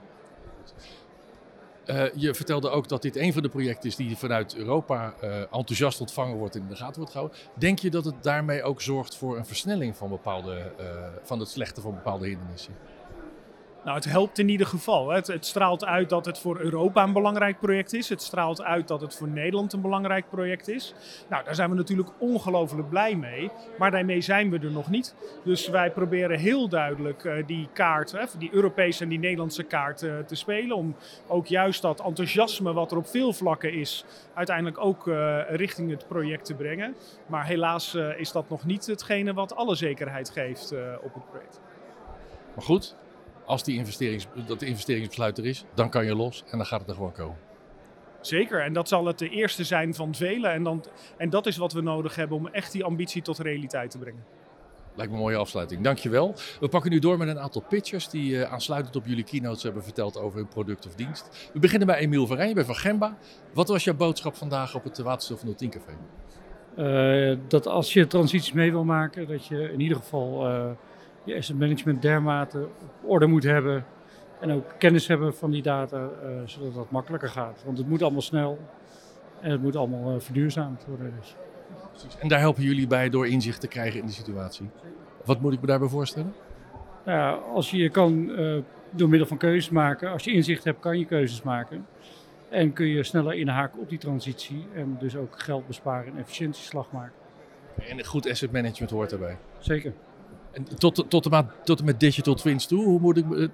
Uh, 1.86 2.14
je 2.14 2.34
vertelde 2.34 2.70
ook 2.70 2.88
dat 2.88 3.02
dit 3.02 3.16
een 3.16 3.34
van 3.34 3.42
de 3.42 3.50
projecten 3.50 3.90
is 3.90 3.96
die 3.96 4.18
vanuit 4.18 4.56
Europa 4.56 5.14
uh, 5.24 5.40
enthousiast 5.40 6.00
ontvangen 6.00 6.38
wordt 6.38 6.56
en 6.56 6.62
in 6.62 6.68
de 6.68 6.76
gaten 6.76 6.96
wordt 6.96 7.12
gehouden. 7.12 7.38
Denk 7.54 7.80
je 7.80 7.90
dat 7.90 8.06
het 8.06 8.24
daarmee 8.24 8.64
ook 8.64 8.82
zorgt 8.82 9.16
voor 9.16 9.38
een 9.38 9.46
versnelling 9.46 9.98
van, 9.98 10.10
bepaalde, 10.10 10.72
van 11.24 11.40
het 11.40 11.50
slechten 11.50 11.84
van 11.84 11.94
bepaalde 11.94 12.28
hindernissen? 12.28 12.74
Nou, 13.84 14.00
het 14.00 14.06
helpt 14.06 14.40
in 14.40 14.50
ieder 14.50 14.68
geval. 14.68 15.10
Het, 15.10 15.28
het, 15.28 15.46
straalt 15.46 15.86
uit 15.86 16.10
dat 16.10 16.26
het 16.26 16.40
voor 16.40 16.60
Europa 16.60 17.04
een 17.04 17.14
belangrijk 17.14 17.60
project 17.60 17.94
is. 17.94 18.10
Het 18.10 18.22
straalt 18.22 18.64
uit 18.64 18.88
dat 18.88 19.02
het 19.02 19.16
voor 19.16 19.28
Nederland 19.28 19.74
een 19.74 19.82
belangrijk 19.82 20.30
project 20.30 20.68
is. 20.68 20.94
Nou, 21.30 21.44
daar 21.44 21.56
zijn 21.56 21.70
we 21.70 21.76
natuurlijk 21.76 22.10
ongelooflijk 22.18 22.90
blij 22.90 23.16
mee. 23.16 23.52
Maar 23.78 23.92
daarmee 23.92 24.22
zijn 24.22 24.50
we 24.50 24.60
er 24.60 24.72
nog 24.72 24.90
niet. 24.90 25.16
Dus 25.44 25.68
wij 25.68 25.92
proberen 25.92 26.40
heel 26.40 26.70
duidelijk 26.70 27.24
uh, 27.24 27.46
die 27.46 27.70
kaart, 27.74 28.16
die 28.38 28.54
Europese 28.54 29.04
en 29.04 29.10
die 29.10 29.20
Nederlandse 29.20 29.64
kaart 29.64 30.02
uh, 30.02 30.20
te 30.20 30.36
spelen. 30.36 30.76
Om 30.76 30.96
ook 31.28 31.46
juist 31.46 31.82
dat 31.82 32.02
enthousiasme 32.02 32.74
wat 32.74 32.92
er 32.92 32.98
op 32.98 33.08
veel 33.08 33.34
vlakken 33.34 33.74
is, 33.74 34.06
uiteindelijk 34.34 34.78
ook 34.80 35.08
uh, 35.08 35.40
richting 35.50 35.90
het 35.90 36.08
project 36.08 36.46
te 36.46 36.54
brengen. 36.54 36.96
Maar 37.26 37.46
helaas 37.46 37.96
is 38.18 38.32
dat 38.32 38.50
nog 38.50 38.66
niet 38.66 38.86
hetgene 38.86 39.34
wat 39.34 39.56
alle 39.56 39.76
zekerheid 39.76 40.30
geeft 40.30 40.74
op 41.02 41.14
het 41.14 41.30
project. 41.30 41.60
Maar 42.56 42.66
goed, 42.66 42.96
als 43.48 43.64
die 43.64 43.78
investerings, 43.78 44.28
dat 44.48 44.62
investeringsbesluit 44.62 45.38
er 45.38 45.46
is, 45.46 45.66
dan 45.74 45.90
kan 45.90 46.06
je 46.06 46.16
los 46.16 46.44
en 46.50 46.58
dan 46.58 46.68
gaat 46.68 46.80
het 46.80 46.90
er 46.90 46.96
gewoon 46.96 47.12
komen. 47.12 47.38
Zeker, 48.22 48.62
en 48.62 48.74
dat 48.74 48.88
zal 48.88 49.06
het 49.06 49.20
de 49.20 49.30
eerste 49.30 49.64
zijn 49.64 49.94
van 49.94 50.16
velen. 50.16 50.52
En, 50.52 50.64
dan, 50.64 50.84
en 51.18 51.30
dat 51.30 51.46
is 51.46 51.58
wat 51.58 51.74
we 51.74 51.82
nodig 51.82 52.16
hebben 52.16 52.38
om 52.38 52.48
echt 52.48 52.72
die 52.72 52.84
ambitie 52.84 53.22
tot 53.22 53.40
realiteit 53.40 53.92
te 53.92 53.98
brengen. 53.98 54.24
Lijkt 54.96 55.12
me 55.12 55.18
een 55.18 55.24
mooie 55.24 55.38
afsluiting. 55.38 55.84
Dankjewel. 55.84 56.36
We 56.60 56.68
pakken 56.68 56.92
nu 56.92 57.00
door 57.00 57.18
met 57.18 57.28
een 57.28 57.40
aantal 57.40 57.62
pitchers 57.62 58.10
die 58.10 58.32
uh, 58.32 58.52
aansluitend 58.52 58.96
op 58.96 59.06
jullie 59.06 59.24
keynotes 59.24 59.64
hebben 59.64 59.84
verteld 59.84 60.18
over 60.18 60.38
hun 60.38 60.48
product 60.48 60.88
of 60.88 60.96
dienst. 60.96 61.50
We 61.54 61.60
beginnen 61.60 61.88
bij 61.88 61.98
Emiel 61.98 62.28
Verijn, 62.28 62.48
je 62.48 62.54
bent 62.54 62.66
van 62.66 62.76
Gemba. 62.76 63.18
Wat 63.54 63.68
was 63.68 63.84
jouw 63.84 63.96
boodschap 63.96 64.36
vandaag 64.36 64.76
op 64.76 64.84
het 64.84 64.98
Waterstof 64.98 65.42
010 65.56 65.70
Café? 65.70 65.92
Uh, 66.78 67.38
dat 67.48 67.68
als 67.68 67.94
je 67.94 68.08
transities 68.08 68.52
mee 68.52 68.72
wil 68.72 68.84
maken, 68.84 69.28
dat 69.28 69.46
je 69.46 69.72
in 69.72 69.80
ieder 69.80 69.98
geval 69.98 70.50
uh, 70.50 70.70
je 71.28 71.36
asset 71.36 71.60
management 71.60 72.02
dermate 72.02 72.60
op 72.60 73.10
orde 73.10 73.26
moet 73.26 73.44
hebben. 73.44 73.86
En 74.40 74.52
ook 74.52 74.76
kennis 74.78 75.08
hebben 75.08 75.36
van 75.36 75.52
die 75.52 75.62
data, 75.62 76.10
uh, 76.24 76.30
zodat 76.46 76.74
dat 76.74 76.92
makkelijker 76.92 77.30
gaat. 77.30 77.62
Want 77.66 77.78
het 77.78 77.88
moet 77.88 78.02
allemaal 78.02 78.22
snel 78.22 78.60
en 79.42 79.52
het 79.52 79.62
moet 79.62 79.76
allemaal 79.76 80.14
uh, 80.14 80.20
verduurzaamd 80.20 80.86
worden. 80.88 81.14
Dus. 81.20 81.36
En 82.20 82.28
daar 82.28 82.40
helpen 82.40 82.64
jullie 82.64 82.88
bij 82.88 83.10
door 83.10 83.28
inzicht 83.28 83.62
te 83.62 83.68
krijgen 83.68 84.00
in 84.00 84.06
de 84.06 84.12
situatie. 84.12 84.70
Wat 85.26 85.42
moet 85.42 85.54
ik 85.54 85.62
me 85.62 85.68
daarbij 85.68 85.88
voorstellen? 85.88 86.34
Nou 87.06 87.18
ja, 87.18 87.32
als 87.32 87.72
je 87.72 87.78
je 87.78 87.90
kan 87.90 88.30
uh, 88.30 88.58
door 88.90 89.10
middel 89.10 89.28
van 89.28 89.38
keuzes 89.38 89.70
maken, 89.70 90.12
als 90.12 90.24
je 90.24 90.32
inzicht 90.32 90.64
hebt, 90.64 90.80
kan 90.80 91.00
je 91.00 91.06
keuzes 91.06 91.42
maken. 91.42 91.86
En 92.50 92.74
kun 92.74 92.86
je 92.86 93.04
sneller 93.04 93.34
inhaken 93.34 93.80
op 93.80 93.90
die 93.90 93.98
transitie 93.98 94.68
en 94.74 94.98
dus 95.00 95.16
ook 95.16 95.42
geld 95.42 95.68
besparen 95.68 96.14
en 96.14 96.20
efficiëntieslag 96.20 96.92
maken. 96.92 97.14
En 97.76 98.06
goed 98.06 98.30
asset 98.30 98.52
management 98.52 98.92
hoort 98.92 99.10
daarbij. 99.10 99.38
Zeker. 99.60 99.94
En 100.58 100.78
tot, 100.78 101.10
tot, 101.10 101.26
en 101.26 101.32
met, 101.32 101.46
tot 101.64 101.80
en 101.80 101.86
met 101.86 102.00
digital 102.00 102.34
twins 102.34 102.66
toe, 102.66 102.86
hoe 102.86 103.00
moet 103.00 103.18
ik... 103.18 103.26
Uh, 103.26 103.48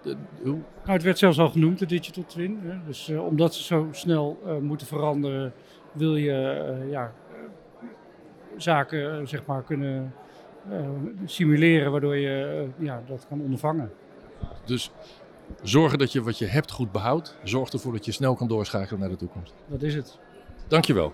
hoe? 0.44 0.54
Nou, 0.54 0.62
het 0.84 1.04
werd 1.04 1.18
zelfs 1.18 1.40
al 1.40 1.50
genoemd, 1.50 1.80
de 1.80 1.86
digital 1.86 2.26
twin. 2.26 2.60
Hè. 2.62 2.76
Dus 2.86 3.10
uh, 3.10 3.26
omdat 3.26 3.56
ze 3.56 3.64
zo 3.64 3.88
snel 3.92 4.40
uh, 4.46 4.58
moeten 4.58 4.88
veranderen, 4.88 5.54
wil 5.92 6.16
je 6.16 6.88
ja, 6.90 7.14
zaken 8.58 9.28
zeg 9.28 9.46
maar, 9.46 9.64
kunnen 9.64 10.14
simuleren, 11.26 11.92
waardoor 11.92 12.16
je 12.16 12.68
ja, 12.78 13.04
dat 13.08 13.26
kan 13.30 13.42
ondervangen. 13.42 13.92
Dus 14.66 14.92
zorgen 15.62 15.98
dat 15.98 16.12
je 16.12 16.22
wat 16.22 16.38
je 16.38 16.46
hebt 16.46 16.72
goed 16.72 16.92
behoudt, 16.92 17.38
zorgt 17.44 17.74
ervoor 17.74 17.92
dat 17.92 18.06
je 18.06 18.12
snel 18.12 18.36
kan 18.36 18.48
doorschakelen 18.48 19.00
naar 19.00 19.10
de 19.10 19.16
toekomst. 19.16 19.54
Dat 19.68 19.82
is 19.82 19.96
het. 19.96 20.20
Dankjewel. 20.68 21.14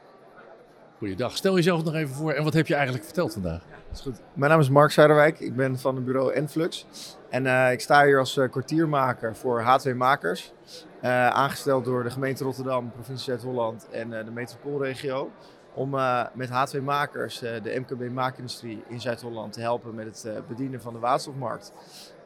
Goeiedag. 0.99 1.35
Stel 1.35 1.55
jezelf 1.55 1.83
nog 1.83 1.93
even 1.93 2.15
voor 2.15 2.31
en 2.31 2.43
wat 2.43 2.53
heb 2.53 2.67
je 2.67 2.73
eigenlijk 2.73 3.05
verteld 3.05 3.33
vandaag? 3.33 3.61
is 3.91 3.99
goed. 3.99 4.21
Mijn 4.33 4.51
naam 4.51 4.59
is 4.59 4.69
Mark 4.69 4.91
Zuiderwijk. 4.91 5.39
Ik 5.39 5.55
ben 5.55 5.79
van 5.79 5.95
het 5.95 6.05
bureau 6.05 6.33
Enflux. 6.33 6.85
En 7.29 7.45
uh, 7.45 7.71
ik 7.71 7.79
sta 7.81 8.05
hier 8.05 8.19
als 8.19 8.37
uh, 8.37 8.49
kwartiermaker 8.49 9.35
voor 9.35 9.63
H2 9.63 9.95
Makers. 9.95 10.53
Uh, 11.01 11.27
aangesteld 11.27 11.85
door 11.85 12.03
de 12.03 12.09
gemeente 12.09 12.43
Rotterdam, 12.43 12.91
provincie 12.91 13.25
Zuid-Holland 13.25 13.87
en 13.91 14.09
de 14.09 14.31
metropoolregio. 14.33 15.31
Om 15.73 15.89
met 16.33 16.49
H2 16.49 16.81
Makers 16.83 17.39
de 17.39 17.83
MKB 17.87 18.11
maakindustrie 18.11 18.83
in 18.87 19.01
Zuid-Holland 19.01 19.53
te 19.53 19.61
helpen 19.61 19.95
met 19.95 20.23
het 20.23 20.47
bedienen 20.47 20.81
van 20.81 20.93
de 20.93 20.99
waterstofmarkt. 20.99 21.71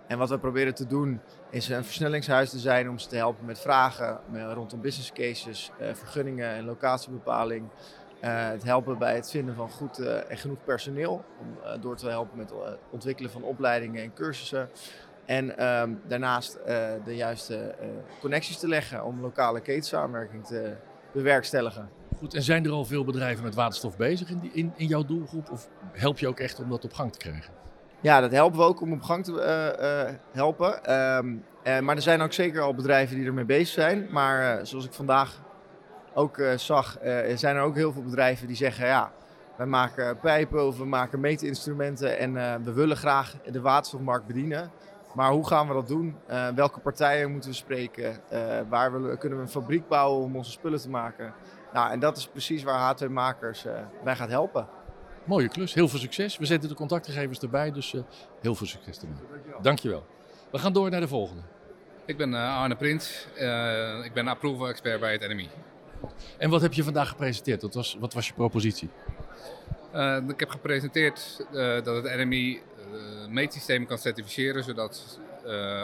En 0.07 0.17
wat 0.17 0.29
we 0.29 0.37
proberen 0.37 0.75
te 0.75 0.87
doen 0.87 1.19
is 1.49 1.69
een 1.69 1.83
versnellingshuis 1.83 2.49
te 2.49 2.59
zijn 2.59 2.89
om 2.89 2.99
ze 2.99 3.07
te 3.07 3.15
helpen 3.15 3.45
met 3.45 3.59
vragen 3.59 4.19
rondom 4.53 4.81
business 4.81 5.11
cases, 5.11 5.71
vergunningen 5.93 6.49
en 6.49 6.65
locatiebepaling. 6.65 7.69
Uh, 8.23 8.49
het 8.49 8.63
helpen 8.63 8.97
bij 8.97 9.15
het 9.15 9.29
vinden 9.29 9.55
van 9.55 9.69
goed 9.69 9.99
uh, 9.99 10.31
en 10.31 10.37
genoeg 10.37 10.63
personeel. 10.63 11.25
Om 11.39 11.57
uh, 11.63 11.81
door 11.81 11.95
te 11.95 12.09
helpen 12.09 12.37
met 12.37 12.49
het 12.49 12.77
ontwikkelen 12.89 13.31
van 13.31 13.43
opleidingen 13.43 14.03
en 14.03 14.13
cursussen. 14.13 14.69
En 15.25 15.65
um, 15.67 16.01
daarnaast 16.07 16.59
de 17.03 17.15
juiste 17.15 17.75
connecties 18.19 18.59
te 18.59 18.67
leggen 18.67 19.03
om 19.05 19.21
lokale 19.21 19.59
ketensamenwerking 19.59 20.45
te 20.45 20.73
bewerkstelligen. 21.11 21.89
Goed, 22.17 22.33
en 22.33 22.41
zijn 22.41 22.65
er 22.65 22.71
al 22.71 22.85
veel 22.85 23.03
bedrijven 23.03 23.43
met 23.43 23.55
waterstof 23.55 23.97
bezig 23.97 24.29
in, 24.29 24.39
die, 24.39 24.51
in, 24.53 24.73
in 24.75 24.87
jouw 24.87 25.05
doelgroep? 25.05 25.51
Of 25.51 25.69
help 25.91 26.19
je 26.19 26.27
ook 26.27 26.39
echt 26.39 26.59
om 26.59 26.69
dat 26.69 26.83
op 26.83 26.93
gang 26.93 27.11
te 27.11 27.17
krijgen? 27.17 27.53
Ja, 28.01 28.19
dat 28.19 28.31
helpen 28.31 28.59
we 28.59 28.65
ook 28.65 28.81
om 28.81 28.93
op 28.93 29.01
gang 29.01 29.23
te 29.23 30.17
helpen. 30.31 30.93
Um, 30.93 31.43
maar 31.85 31.95
er 31.95 32.01
zijn 32.01 32.21
ook 32.21 32.33
zeker 32.33 32.61
al 32.61 32.73
bedrijven 32.73 33.15
die 33.15 33.25
ermee 33.25 33.45
bezig 33.45 33.73
zijn. 33.73 34.07
Maar 34.11 34.67
zoals 34.67 34.85
ik 34.85 34.93
vandaag 34.93 35.41
ook 36.13 36.37
uh, 36.37 36.57
zag, 36.57 36.97
uh, 37.03 37.17
zijn 37.35 37.55
er 37.55 37.61
ook 37.61 37.75
heel 37.75 37.91
veel 37.91 38.03
bedrijven 38.03 38.47
die 38.47 38.55
zeggen: 38.55 38.85
ja, 38.85 39.11
wij 39.55 39.65
maken 39.65 40.19
pijpen 40.19 40.67
of 40.67 40.77
we 40.77 40.85
maken 40.85 41.19
meetinstrumenten 41.19 42.17
en 42.17 42.35
uh, 42.35 42.55
we 42.63 42.73
willen 42.73 42.97
graag 42.97 43.35
de 43.51 43.61
waterstofmarkt 43.61 44.27
bedienen. 44.27 44.71
Maar 45.13 45.31
hoe 45.31 45.47
gaan 45.47 45.67
we 45.67 45.73
dat 45.73 45.87
doen? 45.87 46.15
welke 46.55 46.79
partijen 46.79 47.31
moeten 47.31 47.49
we 47.49 47.55
spreken? 47.55 48.15
waar 48.69 49.03
we, 49.03 49.17
kunnen 49.17 49.37
we 49.37 49.43
een 49.43 49.49
fabriek 49.49 49.87
bouwen 49.87 50.23
om 50.23 50.35
onze 50.35 50.51
spullen 50.51 50.79
te 50.79 50.89
maken? 50.89 51.33
Nou, 51.73 51.91
en 51.91 51.99
dat 51.99 52.17
is 52.17 52.27
precies 52.27 52.63
waar 52.63 52.95
H2 52.95 53.09
Makers 53.09 53.65
bij 54.03 54.15
gaat 54.15 54.29
helpen. 54.29 54.67
Mooie 55.23 55.47
klus, 55.47 55.73
heel 55.73 55.87
veel 55.87 55.99
succes. 55.99 56.37
We 56.37 56.45
zetten 56.45 56.69
de 56.69 56.75
contactgegevens 56.75 57.39
erbij, 57.39 57.71
dus 57.71 57.95
heel 58.41 58.55
veel 58.55 58.67
succes 58.67 58.99
ermee. 59.01 59.17
Dankjewel. 59.61 60.05
We 60.51 60.57
gaan 60.57 60.73
door 60.73 60.89
naar 60.89 61.01
de 61.01 61.07
volgende. 61.07 61.41
Ik 62.05 62.17
ben 62.17 62.33
Arne 62.33 62.75
Prins. 62.75 63.27
ik 64.03 64.13
ben 64.13 64.27
approval 64.27 64.67
expert 64.67 64.99
bij 64.99 65.11
het 65.11 65.27
NMI. 65.27 65.49
En 66.37 66.49
wat 66.49 66.61
heb 66.61 66.73
je 66.73 66.83
vandaag 66.83 67.09
gepresenteerd? 67.09 67.61
Wat 67.61 67.73
was, 67.73 67.97
wat 67.99 68.13
was 68.13 68.27
je 68.27 68.33
propositie? 68.33 68.89
Uh, 69.95 70.17
ik 70.27 70.39
heb 70.39 70.49
gepresenteerd 70.49 71.45
uh, 71.53 71.83
dat 71.83 72.03
het 72.03 72.17
NMI 72.17 72.51
uh, 72.51 73.27
meetsystemen 73.29 73.87
kan 73.87 73.97
certificeren, 73.97 74.63
zodat 74.63 75.19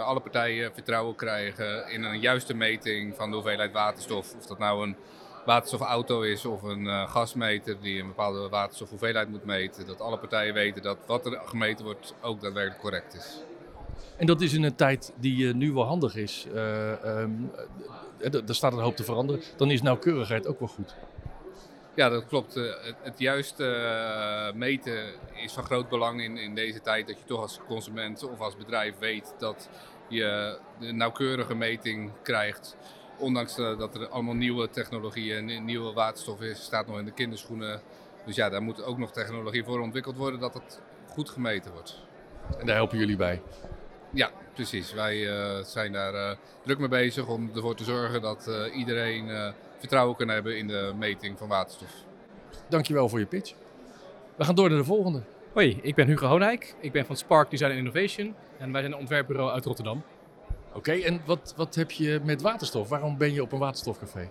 alle 0.03 0.19
partijen 0.19 0.73
vertrouwen 0.73 1.15
krijgen 1.15 1.91
in 1.91 2.03
een 2.03 2.19
juiste 2.19 2.53
meting 2.53 3.15
van 3.15 3.29
de 3.29 3.35
hoeveelheid 3.35 3.71
waterstof. 3.71 4.33
Of 4.38 4.45
dat 4.45 4.59
nou 4.59 4.88
een 4.88 4.95
waterstofauto 5.45 6.21
is 6.21 6.45
of 6.45 6.61
een 6.61 7.07
gasmeter 7.07 7.77
die 7.81 8.01
een 8.01 8.07
bepaalde 8.07 8.49
waterstofhoeveelheid 8.49 9.29
moet 9.29 9.45
meten. 9.45 9.85
Dat 9.85 10.01
alle 10.01 10.17
partijen 10.17 10.53
weten 10.53 10.81
dat 10.81 10.97
wat 11.05 11.25
er 11.25 11.41
gemeten 11.45 11.85
wordt 11.85 12.13
ook 12.21 12.41
daadwerkelijk 12.41 12.81
correct 12.81 13.13
is. 13.13 13.43
En 14.18 14.25
dat 14.25 14.41
is 14.41 14.53
in 14.53 14.63
een 14.63 14.75
tijd 14.75 15.13
die 15.20 15.53
nu 15.53 15.74
wel 15.74 15.84
handig 15.84 16.15
is. 16.15 16.48
Um, 17.06 17.51
er 18.22 18.56
staat 18.56 18.74
een 18.74 18.79
hoop 18.79 18.96
te 18.96 19.03
veranderen, 19.03 19.41
dan 19.58 19.72
is 19.72 19.82
nauwkeurigheid 19.82 20.48
ook 20.48 20.60
wel 20.60 20.68
goed. 20.68 20.96
Ja, 21.96 22.10
dat 22.10 22.25
klopt. 22.25 22.53
Het, 22.53 22.96
het 23.01 23.20
juiste 23.20 24.51
meten 24.56 25.03
is 25.36 25.53
van 25.53 25.63
groot 25.63 25.89
belang 25.89 26.22
in, 26.22 26.38
in 26.38 26.56
deze 26.56 26.82
tijd. 26.82 27.08
Dat 27.08 27.18
je 27.18 27.25
toch 27.25 27.41
als 27.41 27.60
consument 27.68 28.24
of 28.24 28.39
als 28.39 28.58
bedrijf 28.58 28.98
weet 29.00 29.34
dat 29.38 29.70
je 30.08 30.58
de 30.79 30.91
nauwkeurige 30.91 31.56
meting 31.56 32.12
krijgt. 32.22 32.77
Ondanks 33.18 33.56
dat 33.56 33.96
er 33.96 34.08
allemaal 34.08 34.34
nieuwe 34.34 34.70
technologieën 34.70 35.50
en 35.50 35.65
nieuwe 35.65 35.94
waterstof 35.94 36.41
is, 36.41 36.63
staat 36.63 36.88
nog 36.88 37.00
in 37.00 37.06
de 37.06 37.13
kinderschoenen. 37.13 37.82
Dus 38.25 38.36
ja, 38.36 38.50
daar 38.50 38.62
moet 38.62 38.84
ook 38.84 38.98
nog 38.98 39.12
technologie 39.12 39.63
voor 39.63 39.79
ontwikkeld 39.79 40.18
worden 40.18 40.39
dat 40.39 40.53
het 40.53 40.82
goed 41.08 41.29
gemeten 41.29 41.72
wordt. 41.72 42.01
En 42.58 42.65
daar 42.65 42.75
helpen 42.75 42.98
jullie 42.98 43.15
bij. 43.15 43.41
Ja, 44.12 44.32
precies. 44.54 44.94
Wij 44.94 45.18
uh, 45.18 45.63
zijn 45.63 45.92
daar 45.92 46.13
uh, 46.13 46.32
druk 46.63 46.80
mee 46.80 46.88
bezig 46.88 47.28
om 47.28 47.51
ervoor 47.56 47.75
te 47.75 47.84
zorgen 47.84 48.22
dat 48.22 48.46
uh, 48.50 48.78
iedereen 48.78 49.54
vertrouwen 49.80 50.16
kan 50.16 50.28
hebben 50.28 50.58
in 50.58 50.68
de 50.68 50.94
meting 50.98 51.38
van 51.38 51.48
waterstof. 51.48 51.92
Dankjewel 52.70 53.10
voor 53.10 53.20
je 53.20 53.25
pitch. 53.25 53.54
We 54.36 54.44
gaan 54.44 54.56
door 54.56 54.70
naar 54.70 54.78
de 54.78 54.84
volgende. 54.84 55.22
Hoi, 55.54 55.80
ik 55.82 55.96
ben 55.96 56.08
Hugo 56.08 56.28
Honijk. 56.28 56.75
Ik 56.80 56.92
ben 56.92 57.06
van 57.06 57.16
Spark 57.16 57.50
Design 57.50 57.72
Innovation 57.72 58.36
en 58.58 58.72
wij 58.72 58.82
zijn 58.82 58.94
een 58.94 59.00
ontwerpbureau 59.00 59.51
uit 59.51 59.66
Rotterdam. 59.66 60.04
Oké, 60.74 60.92
en 60.92 61.22
wat, 61.25 61.54
wat 61.56 61.75
heb 61.75 61.92
je 61.92 62.20
met 62.24 62.42
waterstof? 62.42 62.89
Waarom 62.89 63.18
ben 63.18 63.34
je 63.34 63.42
op 63.42 63.51
een 63.51 63.60
waterstofcafé? 63.60 64.30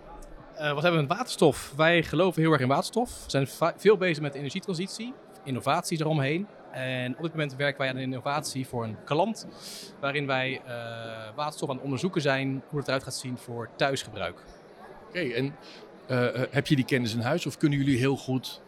Uh, 0.59 0.73
wat 0.73 0.83
hebben 0.83 1.01
we 1.01 1.07
met 1.07 1.17
waterstof? 1.17 1.73
Wij 1.77 2.03
geloven 2.03 2.43
heel 2.43 2.53
erg 2.53 2.61
in 2.61 2.69
waterstof. 2.69 3.25
We 3.25 3.31
zijn 3.31 3.49
veel 3.77 3.97
bezig 3.97 4.23
met 4.23 4.33
de 4.33 4.39
energietransitie, 4.39 5.15
innovaties 5.45 6.01
eromheen. 6.01 6.47
En 6.73 7.17
op 7.17 7.23
dit 7.23 7.31
moment 7.31 7.57
werken 7.57 7.81
wij 7.81 7.89
aan 7.89 7.97
een 7.97 8.03
innovatie 8.03 8.67
voor 8.67 8.85
een 8.85 8.97
klant, 9.05 9.47
waarin 10.01 10.27
wij 10.27 10.61
uh, 10.67 11.37
waterstof 11.37 11.69
aan 11.69 11.75
het 11.75 11.85
onderzoeken 11.85 12.21
zijn 12.21 12.63
hoe 12.69 12.79
het 12.79 12.89
eruit 12.89 13.03
gaat 13.03 13.15
zien 13.15 13.39
voor 13.39 13.69
thuisgebruik. 13.77 14.43
Oké, 15.09 15.19
en 15.19 15.55
uh, 16.11 16.29
heb 16.51 16.67
je 16.67 16.77
die 16.77 16.85
kennis 16.85 17.15
in 17.15 17.21
huis 17.21 17.47
of 17.47 17.57
kunnen 17.57 17.79
jullie 17.79 17.99
heel 17.99 18.17
goed 18.17 18.61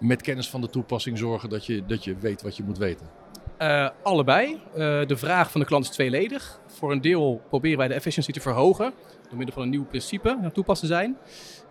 met 0.00 0.22
kennis 0.22 0.50
van 0.50 0.60
de 0.60 0.70
toepassing 0.70 1.18
zorgen 1.18 1.48
dat 1.48 1.66
je, 1.66 1.86
dat 1.86 2.04
je 2.04 2.16
weet 2.16 2.42
wat 2.42 2.56
je 2.56 2.62
moet 2.62 2.78
weten? 2.78 3.19
Uh, 3.62 3.88
allebei. 4.02 4.52
Uh, 4.52 5.06
de 5.06 5.16
vraag 5.16 5.50
van 5.50 5.60
de 5.60 5.66
klant 5.66 5.84
is 5.84 5.90
tweeledig. 5.90 6.60
Voor 6.66 6.92
een 6.92 7.00
deel 7.00 7.42
proberen 7.48 7.78
wij 7.78 7.88
de 7.88 7.94
efficiëntie 7.94 8.34
te 8.34 8.40
verhogen 8.40 8.92
door 9.28 9.36
middel 9.36 9.54
van 9.54 9.62
een 9.62 9.70
nieuw 9.70 9.84
principe 9.84 10.38
naar 10.40 10.52
toepassen 10.52 10.88
zijn. 10.88 11.18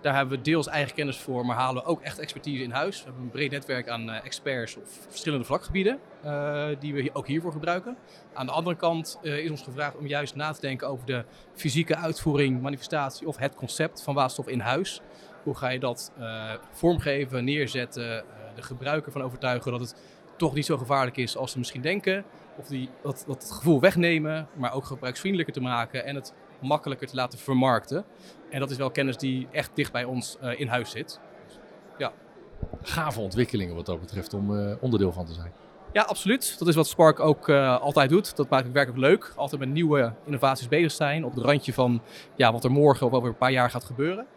Daar 0.02 0.16
hebben 0.16 0.38
we 0.38 0.44
deels 0.44 0.68
eigen 0.68 0.96
kennis 0.96 1.18
voor, 1.18 1.46
maar 1.46 1.56
halen 1.56 1.84
we 1.84 1.90
ook 1.90 2.02
echt 2.02 2.20
expertise 2.20 2.64
in 2.64 2.72
huis. 2.72 2.98
We 2.98 3.04
hebben 3.04 3.24
een 3.24 3.30
breed 3.30 3.52
netwerk 3.52 3.90
aan 3.90 4.10
uh, 4.10 4.26
experts 4.26 4.76
op 4.76 4.84
verschillende 5.10 5.46
vlakgebieden 5.46 6.00
die 6.80 6.94
we 6.94 7.10
ook 7.14 7.28
hiervoor 7.28 7.52
gebruiken. 7.52 7.98
Aan 8.34 8.46
de 8.46 8.52
andere 8.52 8.76
kant 8.76 9.20
is 9.22 9.50
ons 9.50 9.62
gevraagd 9.62 9.98
om 9.98 10.08
juist 10.08 10.36
na 10.36 10.52
te 10.52 10.62
denken 10.62 10.88
over 10.88 11.06
de 11.06 11.26
fysieke 11.54 11.96
uitvoering, 11.96 12.62
manifestatie 12.62 13.28
of 13.28 13.38
het 13.38 13.56
concept 13.56 14.04
van 14.04 14.14
waterstof 14.14 14.48
in 14.48 14.60
huis. 14.60 15.02
Hoe 15.44 15.56
ga 15.56 15.70
je 15.70 15.80
dat 15.80 16.12
vormgeven, 16.72 17.44
neerzetten, 17.44 18.24
de 18.56 18.62
gebruiker 18.62 19.12
van 19.12 19.22
overtuigen 19.22 19.72
dat 19.72 19.80
het 19.80 19.96
toch 20.40 20.54
niet 20.54 20.66
zo 20.66 20.78
gevaarlijk 20.78 21.18
is 21.18 21.38
als 21.38 21.52
ze 21.52 21.58
misschien 21.58 21.82
denken. 21.82 22.24
Of 22.58 22.68
die, 22.68 22.90
dat, 23.02 23.24
dat 23.28 23.42
het 23.42 23.52
gevoel 23.52 23.80
wegnemen, 23.80 24.48
maar 24.54 24.74
ook 24.74 24.86
gebruiksvriendelijker 24.86 25.54
te 25.54 25.62
maken 25.62 26.06
en 26.06 26.16
het 26.16 26.34
makkelijker 26.62 27.08
te 27.08 27.16
laten 27.16 27.40
vermarkten. 27.40 28.06
En 28.50 28.60
dat 28.60 28.72
is 28.72 28.78
wel 28.78 28.92
kennis 28.92 29.18
die 29.18 29.48
echt 29.52 29.72
dicht 29.74 29.92
bij 29.92 30.04
ons 30.04 30.38
uh, 30.44 30.60
in 30.60 30.68
huis 30.68 30.92
zit. 30.92 31.20
Ja. 31.98 32.12
Gave 32.82 33.20
ontwikkelingen 33.20 33.76
wat 33.76 33.86
dat 33.86 34.00
betreft 34.00 34.34
om 34.34 34.52
uh, 34.52 34.76
onderdeel 34.80 35.12
van 35.12 35.26
te 35.26 35.34
zijn. 35.34 35.52
Ja, 35.94 36.02
absoluut. 36.02 36.60
Dat 36.60 36.68
is 36.68 36.76
wat 36.76 36.88
Spark 36.88 37.20
ook 37.20 37.48
uh, 37.48 37.82
altijd 37.82 38.10
doet. 38.10 38.36
Dat 38.36 38.50
maakt 38.50 38.64
het 38.64 38.74
werk 38.74 38.90
ook 38.90 38.98
leuk. 38.98 39.34
Altijd 39.36 39.62
met 39.62 39.70
nieuwe 39.70 40.14
innovaties 40.26 40.68
bezig 40.68 40.92
zijn. 40.92 41.26
Op 41.26 41.36
het 41.36 41.44
randje 41.44 41.74
van 41.74 42.02
ja, 42.36 42.52
wat 42.52 42.64
er 42.64 42.72
morgen 42.72 43.08
of 43.08 43.14
over 43.14 43.30
een 43.30 43.38
paar 43.38 43.52
jaar 43.52 43.70
gaat 43.70 43.84
gebeuren. 43.84 44.28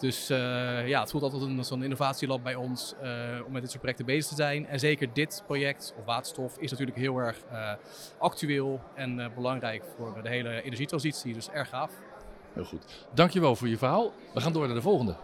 Dus 0.00 0.30
uh, 0.30 0.88
ja, 0.88 1.00
het 1.00 1.10
voelt 1.10 1.22
altijd 1.22 1.42
een, 1.42 1.64
zo'n 1.64 1.82
innovatielab 1.82 2.42
bij 2.42 2.54
ons 2.54 2.94
uh, 3.02 3.10
om 3.46 3.52
met 3.52 3.60
dit 3.60 3.70
soort 3.70 3.80
projecten 3.80 4.06
bezig 4.06 4.28
te 4.28 4.34
zijn. 4.34 4.66
En 4.66 4.78
zeker 4.78 5.08
dit 5.12 5.42
project, 5.46 5.94
of 5.98 6.04
waterstof, 6.04 6.58
is 6.58 6.70
natuurlijk 6.70 6.98
heel 6.98 7.18
erg 7.18 7.36
uh, 7.52 7.72
actueel 8.18 8.80
en 8.94 9.32
belangrijk 9.34 9.82
voor 9.96 10.22
de 10.22 10.28
hele 10.28 10.62
energietransitie. 10.62 11.34
Dus 11.34 11.50
erg 11.50 11.68
gaaf. 11.68 11.90
Heel 12.52 12.64
goed. 12.64 13.06
Dankjewel 13.14 13.56
voor 13.56 13.68
je 13.68 13.78
verhaal. 13.78 14.12
We 14.34 14.40
gaan 14.40 14.52
door 14.52 14.66
naar 14.66 14.74
de 14.74 14.82
volgende. 14.82 15.16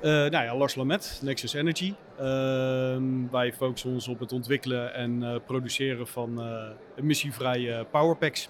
nou 0.00 0.30
ja, 0.30 0.56
Lars 0.56 0.74
Lamet, 0.74 1.20
Nexus 1.22 1.52
Energy. 1.52 1.94
Ehm, 2.18 3.28
wij 3.30 3.52
focussen 3.52 3.90
ons 3.90 4.08
op 4.08 4.18
het 4.18 4.32
ontwikkelen 4.32 4.94
en 4.94 5.42
produceren 5.46 6.06
van 6.06 6.42
emissievrije 6.96 7.86
powerpacks. 7.90 8.48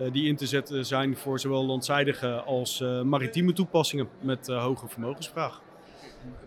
Uh, 0.00 0.12
die 0.12 0.28
in 0.28 0.36
te 0.36 0.46
zetten 0.46 0.86
zijn 0.86 1.16
voor 1.16 1.40
zowel 1.40 1.64
landzijdige 1.64 2.28
als 2.28 2.80
uh, 2.80 3.02
maritieme 3.02 3.52
toepassingen 3.52 4.08
met 4.20 4.48
uh, 4.48 4.62
hoge 4.62 4.88
vermogensvraag. 4.88 5.60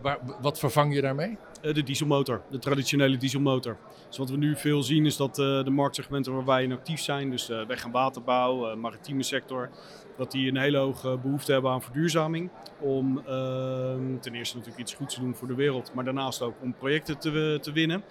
Waar, 0.02 0.20
wat 0.42 0.60
vervang 0.60 0.94
je 0.94 1.02
daarmee? 1.02 1.38
de 1.62 1.84
dieselmotor, 1.84 2.42
de 2.50 2.60
traditionele 2.60 3.18
dieselmotor. 3.18 3.78
Dus 4.08 4.18
wat 4.18 4.30
we 4.30 4.38
nu 4.38 4.56
veel 4.56 4.84
zien 4.84 5.06
is 5.06 5.18
dat 5.18 5.36
de 5.36 5.70
marktsegmenten 5.70 6.34
waar 6.34 6.46
wij 6.46 6.64
in 6.64 6.72
actief 6.72 7.00
zijn, 7.00 7.30
dus 7.30 7.48
weg- 7.48 7.84
en 7.84 7.92
waterbouw, 7.92 8.76
maritieme 8.76 9.24
sector, 9.24 9.70
dat 10.18 10.32
die 10.32 10.50
een 10.50 10.58
hele 10.58 10.78
hoge 10.78 11.18
behoefte 11.18 11.52
hebben 11.52 11.72
aan 11.72 11.82
verduurzaming. 11.82 12.50
Om 12.80 13.18
ehm, 13.18 14.20
ten 14.20 14.36
eerste 14.36 14.56
natuurlijk 14.56 14.82
iets 14.82 14.94
goeds 14.94 15.14
te 15.14 15.22
doen 15.22 15.36
voor 15.36 15.48
de 15.48 15.56
wereld, 15.56 15.94
maar 15.94 16.04
daarnaast 16.04 16.42
ook 16.42 16.56
om 16.62 16.74
projecten 16.74 17.18
te, 17.18 17.60
te 17.62 17.72
winnen. 17.72 18.04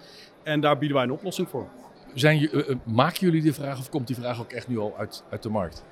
En 0.43 0.59
daar 0.59 0.77
bieden 0.77 0.97
wij 0.97 1.05
een 1.05 1.11
oplossing 1.11 1.49
voor. 1.49 1.69
Zijn, 2.13 2.55
uh, 2.55 2.75
maken 2.83 3.19
jullie 3.19 3.41
die 3.41 3.53
vraag 3.53 3.79
of 3.79 3.89
komt 3.89 4.07
die 4.07 4.15
vraag 4.15 4.39
ook 4.39 4.51
echt 4.51 4.67
nu 4.67 4.77
al 4.77 4.93
uit, 4.97 5.23
uit 5.29 5.43
de 5.43 5.49
markt? 5.49 5.85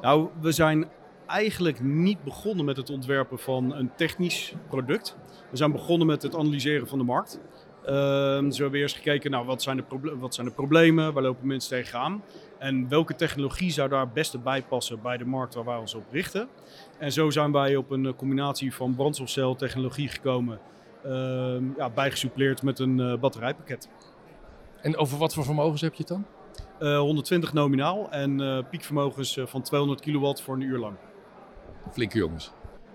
Nou, 0.00 0.28
we 0.40 0.52
zijn 0.52 0.86
eigenlijk 1.26 1.80
niet 1.80 2.24
begonnen 2.24 2.64
met 2.64 2.76
het 2.76 2.90
ontwerpen 2.90 3.38
van 3.38 3.74
een 3.74 3.90
technisch 3.96 4.54
product. 4.68 5.16
We 5.50 5.56
zijn 5.56 5.72
begonnen 5.72 6.06
met 6.06 6.22
het 6.22 6.36
analyseren 6.36 6.88
van 6.88 6.98
de 6.98 7.04
markt. 7.04 7.40
Uh, 7.82 7.88
we 7.88 8.54
hebben 8.56 8.80
eerst 8.80 8.96
gekeken 8.96 9.30
naar 9.30 9.40
nou, 9.40 9.52
wat, 9.52 9.62
zijn 9.62 9.76
de 9.76 10.16
wat 10.18 10.34
zijn 10.34 10.46
de 10.46 10.52
problemen, 10.52 11.12
waar 11.12 11.22
lopen 11.22 11.46
mensen 11.46 11.70
tegenaan. 11.70 12.22
En 12.58 12.88
welke 12.88 13.14
technologie 13.14 13.70
zou 13.70 13.88
daar 13.88 14.00
het 14.00 14.12
beste 14.12 14.38
bij 14.38 14.62
passen 14.62 15.02
bij 15.02 15.16
de 15.16 15.24
markt 15.24 15.54
waar 15.54 15.64
wij 15.64 15.76
ons 15.76 15.94
op 15.94 16.04
richten. 16.10 16.48
En 16.98 17.12
zo 17.12 17.30
zijn 17.30 17.52
wij 17.52 17.76
op 17.76 17.90
een 17.90 18.14
combinatie 18.16 18.74
van 18.74 18.94
brandstofceltechnologie 18.94 20.08
gekomen, 20.08 20.58
uh, 21.06 21.56
ja, 21.76 21.90
bijgesoupleerd 21.90 22.62
met 22.62 22.78
een 22.78 23.18
batterijpakket. 23.20 23.88
En 24.82 24.96
over 24.96 25.18
wat 25.18 25.34
voor 25.34 25.44
vermogens 25.44 25.80
heb 25.80 25.94
je 25.94 25.98
het 25.98 26.08
dan? 26.08 26.24
Uh, 26.80 26.98
120 26.98 27.52
nominaal 27.52 28.10
en 28.10 28.40
uh, 28.40 28.58
piekvermogens 28.70 29.36
uh, 29.36 29.46
van 29.46 29.62
200 29.62 30.00
kilowatt 30.00 30.42
voor 30.42 30.54
een 30.54 30.60
uur 30.60 30.78
lang. 30.78 30.96
Flinke 31.92 32.18
jongens. 32.18 32.52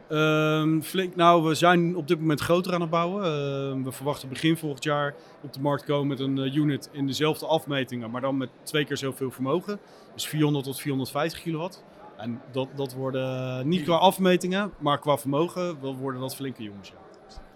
Uh, 0.09 0.81
flink, 0.81 1.15
nou, 1.15 1.43
we 1.43 1.55
zijn 1.55 1.95
op 1.95 2.07
dit 2.07 2.19
moment 2.19 2.39
groter 2.39 2.73
aan 2.73 2.81
het 2.81 2.89
bouwen. 2.89 3.23
Ehm, 3.23 3.83
we 3.83 3.91
verwachten 3.91 4.29
begin 4.29 4.57
volgend 4.57 4.83
jaar 4.83 5.15
op 5.43 5.53
de 5.53 5.59
markt 5.59 5.83
komen 5.83 6.07
met 6.07 6.19
een 6.19 6.37
eh, 6.37 6.55
unit 6.55 6.89
in 6.91 7.07
dezelfde 7.07 7.45
afmetingen, 7.45 8.11
maar 8.11 8.21
dan 8.21 8.37
met 8.37 8.49
twee 8.63 8.85
keer 8.85 8.97
zoveel 8.97 9.31
vermogen. 9.31 9.79
Dus 10.13 10.27
400 10.27 10.65
tot 10.65 10.81
450 10.81 11.41
kilowatt. 11.41 11.83
En 12.17 12.41
dat, 12.51 12.67
dat 12.75 12.93
worden 12.93 13.67
niet 13.67 13.83
qua 13.83 13.95
afmetingen, 13.95 14.71
maar 14.79 14.99
qua 14.99 15.17
vermogen 15.17 15.79
worden 15.79 16.21
dat 16.21 16.35
flinke 16.35 16.63
jongens. 16.63 16.89
Ja. 16.89 16.95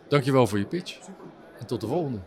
Dankjewel 0.07 0.47
voor 0.47 0.57
je 0.57 0.65
pitch. 0.65 0.99
En 1.59 1.67
tot 1.67 1.81
de 1.81 1.87
volgende. 1.87 2.19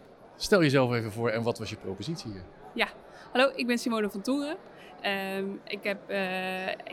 Stel 0.43 0.63
jezelf 0.63 0.93
even 0.93 1.13
voor 1.13 1.31
en 1.31 1.43
wat 1.43 1.59
was 1.59 1.71
je 1.71 1.77
propositie 1.77 2.33
hier? 2.33 2.43
Ja, 2.75 2.89
hallo, 3.33 3.53
ik 3.55 3.67
ben 3.67 3.79
Simone 3.79 4.11
van 4.11 4.21
Toeren. 4.21 4.57
Um, 5.37 5.61
ik 5.65 5.83
heb 5.83 5.99
uh, 6.11 6.19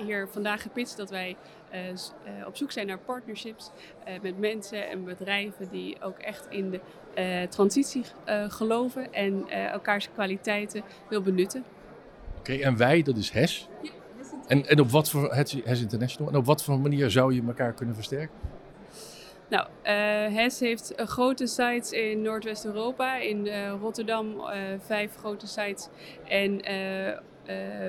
hier 0.05 0.27
vandaag 0.27 0.61
gepitcht 0.61 0.97
dat 0.97 1.09
wij 1.09 1.35
uh, 1.73 1.87
uh, 1.87 2.47
op 2.47 2.57
zoek 2.57 2.71
zijn 2.71 2.87
naar 2.87 2.99
partnerships 2.99 3.71
met 4.21 4.39
mensen 4.39 4.89
en 4.89 5.03
bedrijven 5.03 5.69
die 5.69 6.01
ook 6.01 6.17
echt 6.17 6.47
in 6.49 6.69
de 6.69 6.79
transitie 7.49 8.03
geloven 8.47 9.13
en 9.13 9.49
elkaars 9.49 10.09
kwaliteiten 10.13 10.83
wil 11.09 11.21
benutten. 11.21 11.63
Oké, 12.29 12.39
okay, 12.39 12.61
en 12.61 12.77
wij, 12.77 13.01
dat 13.01 13.17
is 13.17 13.31
HES. 13.31 13.69
Ja, 13.81 13.89
en, 14.47 14.67
en 14.67 14.79
op 14.79 14.89
wat 14.89 15.09
voor 15.09 15.33
HES 15.33 15.81
International? 15.81 16.31
En 16.31 16.37
op 16.37 16.45
wat 16.45 16.63
voor 16.63 16.79
manier 16.79 17.11
zou 17.11 17.33
je 17.33 17.43
elkaar 17.47 17.73
kunnen 17.73 17.95
versterken? 17.95 18.35
Nou, 19.49 19.67
uh, 19.83 20.35
HES 20.35 20.59
heeft 20.59 20.93
uh, 20.99 21.05
grote 21.05 21.47
sites 21.47 21.91
in 21.91 22.21
Noordwest-Europa, 22.21 23.17
in 23.17 23.45
uh, 23.45 23.73
Rotterdam 23.81 24.41
vijf 24.79 25.15
grote 25.15 25.47
sites. 25.47 25.87
En 26.25 26.61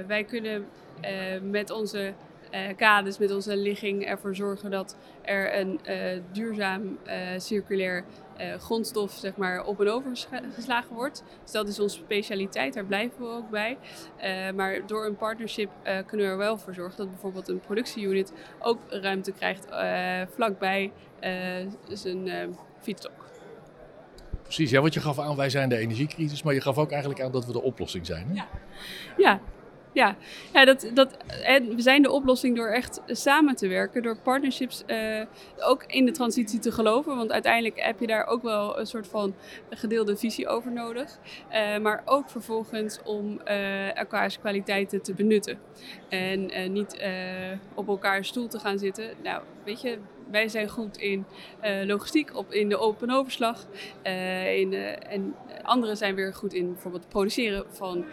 wij 0.07 0.25
kunnen 0.25 0.67
met 1.43 1.71
onze 1.71 2.13
kaders, 2.77 3.19
met 3.19 3.35
onze 3.35 3.57
ligging 3.57 4.05
ervoor 4.05 4.35
zorgen 4.35 4.71
dat 4.71 4.97
er 5.23 5.59
een 5.59 5.81
duurzaam 6.33 6.99
circulair 7.37 8.05
grondstof 8.59 9.13
zeg 9.13 9.37
maar, 9.37 9.65
op 9.65 9.81
en 9.81 9.89
over 9.89 10.11
geslagen 10.55 10.95
wordt. 10.95 11.25
Dus 11.43 11.53
dat 11.53 11.69
is 11.69 11.81
onze 11.81 11.97
specialiteit, 11.97 12.75
daar 12.75 12.85
blijven 12.85 13.21
we 13.21 13.29
ook 13.29 13.51
bij. 13.51 13.79
maar 14.55 14.87
door 14.87 15.07
een 15.07 15.17
partnership 15.17 15.71
kunnen 15.83 16.27
we 16.27 16.33
er 16.33 16.37
wel 16.37 16.59
voor 16.59 16.75
zorgen 16.75 16.97
dat 16.97 17.11
bijvoorbeeld 17.11 17.49
een 17.49 17.61
productieunit 17.61 18.33
ook 18.59 18.79
ruimte 18.89 19.33
krijgt 19.33 19.67
vlakbij 20.35 20.93
zijn 21.89 22.27
uh, 22.27 22.35
fietsstok. 22.81 23.27
Precies, 24.43 24.71
ja, 24.71 24.81
want 24.81 24.95
je 24.95 25.01
gaf 25.01 25.19
aan, 25.19 25.37
wij 25.37 25.51
zijn 25.51 25.69
de 25.69 25.77
energiecrisis, 25.77 26.43
maar 26.43 26.55
je 26.55 26.61
gaf 26.61 26.79
ook 26.79 26.91
eigenlijk 26.91 27.23
aan 27.23 27.33
dat 27.33 27.47
we 27.47 27.53
de 27.53 27.63
oplossing 27.63 28.07
zijn. 28.07 28.27
Hè? 28.29 28.35
Ja, 28.35 28.49
ja. 29.17 29.41
Ja, 29.93 30.17
ja 30.53 30.65
dat, 30.65 30.91
dat, 30.95 31.17
en 31.43 31.77
we 31.77 31.83
zijn 31.83 32.03
de 32.03 32.11
oplossing 32.11 32.57
door 32.57 32.69
echt 32.69 33.01
samen 33.07 33.57
te 33.57 33.69
werken, 33.69 34.03
door 34.03 34.19
partnerships 34.19 34.83
uh, 34.87 35.23
ook 35.59 35.85
in 35.85 36.07
de 36.07 36.11
transitie 36.13 36.59
te 36.59 36.73
geloven. 36.73 37.17
Want 37.17 37.33
uiteindelijk 37.33 37.81
heb 37.81 38.01
je 38.01 38.07
daar 38.07 38.27
ook 38.27 38.43
wel 38.43 38.79
een 38.79 38.87
soort 38.87 39.07
van 39.07 39.35
gedeelde 39.71 40.17
visie 40.17 40.49
over 40.49 40.73
nodig. 40.73 41.19
Uh, 41.53 41.79
maar 41.79 42.03
ook 42.05 42.31
vervolgens 42.31 42.99
om 43.05 43.41
uh, 43.45 43.97
elkaars 43.97 44.39
kwaliteiten 44.39 45.03
te 45.03 45.15
benutten. 45.15 45.59
En 46.09 46.73
niet 46.73 47.03
op 47.75 47.89
elkaar 47.89 48.25
stoel 48.25 48.49
te 48.49 48.59
gaan 48.59 48.79
zitten. 48.79 49.11
Nou, 49.23 49.43
weet 49.65 49.81
je, 49.81 49.99
wij 50.31 50.49
zijn 50.49 50.69
goed 50.69 50.97
in 50.97 51.27
logistiek, 51.85 52.37
op, 52.37 52.53
in 52.53 52.69
de 52.69 52.77
open 52.77 53.11
overslag. 53.11 53.67
in, 54.57 54.75
en 55.09 55.35
anderen 55.63 55.97
zijn 55.97 56.15
weer 56.15 56.35
goed 56.35 56.55
in 56.55 56.73
bijvoorbeeld 56.73 57.03
het 57.03 57.13
produceren 57.13 57.65
van, 57.71 58.05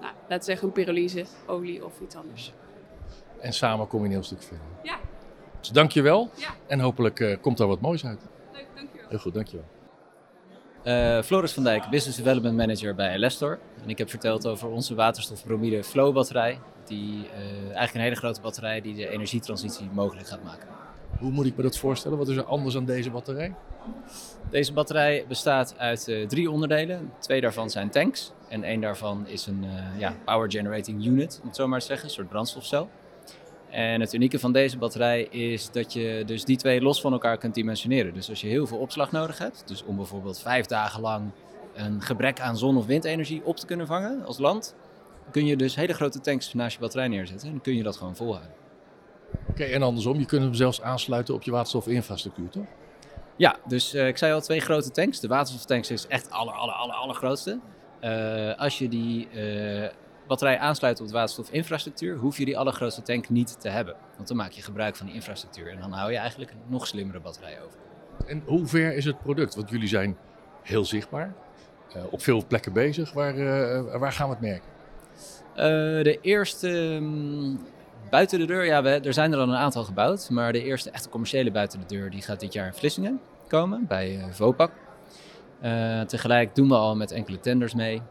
nou, 0.00 0.12
laten 0.22 0.38
we 0.38 0.44
zeggen, 0.44 0.66
een 0.66 0.72
pyrolyse, 0.72 1.24
olie 1.46 1.84
of 1.84 2.00
iets 2.00 2.16
anders. 2.16 2.52
En 3.40 3.52
samen 3.52 3.86
kom 3.86 4.00
je 4.00 4.06
een 4.06 4.12
heel 4.12 4.22
stuk 4.22 4.42
verder. 4.42 4.66
Ja. 4.82 4.96
Dus 5.60 5.68
dankjewel. 5.68 6.30
Ja. 6.34 6.54
En 6.66 6.80
hopelijk 6.80 7.38
komt 7.40 7.58
daar 7.58 7.68
wat 7.68 7.80
moois 7.80 8.04
uit. 8.06 8.20
Leuk, 8.52 8.66
dankjewel. 8.74 9.08
Heel 9.08 9.18
goed, 9.18 9.34
dankjewel. 9.34 9.66
Uh, 10.84 11.22
Floris 11.22 11.52
van 11.52 11.62
Dijk, 11.62 11.90
Business 11.90 12.16
Development 12.16 12.56
Manager 12.56 12.94
bij 12.94 13.18
Lestor. 13.18 13.58
En 13.82 13.88
ik 13.88 13.98
heb 13.98 14.10
verteld 14.10 14.46
over 14.46 14.68
onze 14.68 14.94
waterstofbromide 14.94 15.84
Flow 15.84 16.14
batterij. 16.14 16.58
Die 16.84 17.24
uh, 17.24 17.30
eigenlijk 17.64 17.94
een 17.94 18.00
hele 18.00 18.14
grote 18.14 18.40
batterij 18.40 18.80
die 18.80 18.94
de 18.94 19.08
energietransitie 19.08 19.88
mogelijk 19.92 20.28
gaat 20.28 20.42
maken. 20.42 20.68
Hoe 21.18 21.30
moet 21.30 21.46
ik 21.46 21.56
me 21.56 21.62
dat 21.62 21.78
voorstellen? 21.78 22.18
Wat 22.18 22.28
is 22.28 22.36
er 22.36 22.44
anders 22.44 22.76
aan 22.76 22.84
deze 22.84 23.10
batterij? 23.10 23.54
Deze 24.50 24.72
batterij 24.72 25.24
bestaat 25.28 25.74
uit 25.78 26.08
uh, 26.08 26.26
drie 26.26 26.50
onderdelen. 26.50 27.12
Twee 27.18 27.40
daarvan 27.40 27.70
zijn 27.70 27.90
tanks. 27.90 28.32
En 28.48 28.64
één 28.64 28.80
daarvan 28.80 29.26
is 29.26 29.46
een 29.46 29.64
ja, 29.98 30.14
power 30.24 30.50
generating 30.50 31.06
unit, 31.06 31.38
om 31.42 31.46
het 31.48 31.56
zo 31.56 31.68
maar 31.68 31.80
te 31.80 31.86
zeggen. 31.86 32.06
Een 32.08 32.14
soort 32.14 32.28
brandstofcel. 32.28 32.88
En 33.70 34.00
het 34.00 34.12
unieke 34.12 34.38
van 34.38 34.52
deze 34.52 34.78
batterij 34.78 35.22
is 35.22 35.70
dat 35.70 35.92
je 35.92 36.22
dus 36.26 36.44
die 36.44 36.56
twee 36.56 36.80
los 36.80 37.00
van 37.00 37.12
elkaar 37.12 37.38
kunt 37.38 37.54
dimensioneren. 37.54 38.14
Dus 38.14 38.28
als 38.28 38.40
je 38.40 38.46
heel 38.46 38.66
veel 38.66 38.78
opslag 38.78 39.12
nodig 39.12 39.38
hebt, 39.38 39.62
dus 39.66 39.84
om 39.84 39.96
bijvoorbeeld 39.96 40.40
vijf 40.40 40.66
dagen 40.66 41.00
lang 41.00 41.30
een 41.74 42.02
gebrek 42.02 42.40
aan 42.40 42.56
zon- 42.56 42.76
of 42.76 42.86
windenergie 42.86 43.44
op 43.44 43.56
te 43.56 43.66
kunnen 43.66 43.86
vangen 43.86 44.24
als 44.24 44.38
land, 44.38 44.74
kun 45.30 45.46
je 45.46 45.56
dus 45.56 45.74
hele 45.74 45.94
grote 45.94 46.20
tanks 46.20 46.54
naast 46.54 46.74
je 46.74 46.80
batterij 46.80 47.08
neerzetten 47.08 47.48
en 47.48 47.60
kun 47.60 47.76
je 47.76 47.82
dat 47.82 47.96
gewoon 47.96 48.16
volhouden. 48.16 48.63
Oké, 49.48 49.64
en 49.64 49.82
andersom, 49.82 50.18
je 50.18 50.26
kunt 50.26 50.42
hem 50.42 50.54
zelfs 50.54 50.82
aansluiten 50.82 51.34
op 51.34 51.42
je 51.42 51.50
waterstofinfrastructuur, 51.50 52.48
toch? 52.48 52.66
Ja, 53.36 53.56
dus 53.66 53.94
uh, 53.94 54.06
ik 54.06 54.16
zei 54.16 54.32
al 54.32 54.40
twee 54.40 54.60
grote 54.60 54.90
tanks. 54.90 55.20
De 55.20 55.28
waterstoftanks 55.28 55.90
is 55.90 56.06
echt 56.06 56.30
aller, 56.30 56.54
aller, 56.54 56.74
aller, 56.74 56.94
allergrootste. 56.94 57.58
Uh, 58.00 58.54
als 58.54 58.78
je 58.78 58.88
die 58.88 59.28
uh, 59.32 59.88
batterij 60.26 60.58
aansluit 60.58 61.00
op 61.00 61.06
de 61.06 61.12
waterstofinfrastructuur, 61.12 62.16
hoef 62.16 62.38
je 62.38 62.44
die 62.44 62.58
allergrootste 62.58 63.02
tank 63.02 63.28
niet 63.28 63.60
te 63.60 63.68
hebben. 63.68 63.94
Want 64.16 64.28
dan 64.28 64.36
maak 64.36 64.50
je 64.50 64.62
gebruik 64.62 64.96
van 64.96 65.06
die 65.06 65.14
infrastructuur 65.14 65.68
en 65.68 65.80
dan 65.80 65.92
hou 65.92 66.12
je 66.12 66.18
eigenlijk 66.18 66.50
een 66.50 66.58
nog 66.66 66.86
slimmere 66.86 67.20
batterij 67.20 67.58
over. 67.64 67.78
En 68.26 68.42
hoe 68.46 68.66
ver 68.66 68.96
is 68.96 69.04
het 69.04 69.22
product? 69.22 69.54
Want 69.54 69.70
jullie 69.70 69.88
zijn 69.88 70.16
heel 70.62 70.84
zichtbaar, 70.84 71.34
op 72.10 72.22
veel 72.22 72.46
plekken 72.46 72.72
bezig. 72.72 73.12
Waar, 73.12 73.34
waar 73.98 74.12
gaan 74.12 74.28
we 74.28 74.34
het 74.34 74.42
merken? 74.42 74.68
De 76.04 76.18
eerste 76.20 76.68
um, 76.68 77.60
buiten 78.14 78.38
de 78.38 78.46
deur, 78.46 78.64
ja, 78.64 78.82
we, 78.82 78.88
er 78.90 79.12
zijn 79.12 79.32
er 79.32 79.38
al 79.38 79.48
een 79.48 79.54
aantal 79.54 79.84
gebouwd. 79.84 80.30
Maar 80.30 80.52
de 80.52 80.62
eerste 80.62 80.90
echte 80.90 81.08
commerciële 81.08 81.50
buiten 81.50 81.80
de 81.80 81.86
deur 81.86 82.10
die 82.10 82.22
gaat 82.22 82.40
dit 82.40 82.52
jaar 82.52 82.66
in 82.66 82.74
Vlissingen 82.74 83.20
komen, 83.48 83.86
bij 83.86 84.24
Vopak. 84.30 84.72
tegelijk 86.06 86.54
doen 86.54 86.68
we 86.68 86.74
al 86.74 86.96
met 86.96 87.12
enkele 87.12 87.40
tenders 87.40 87.74
mee. 87.74 88.02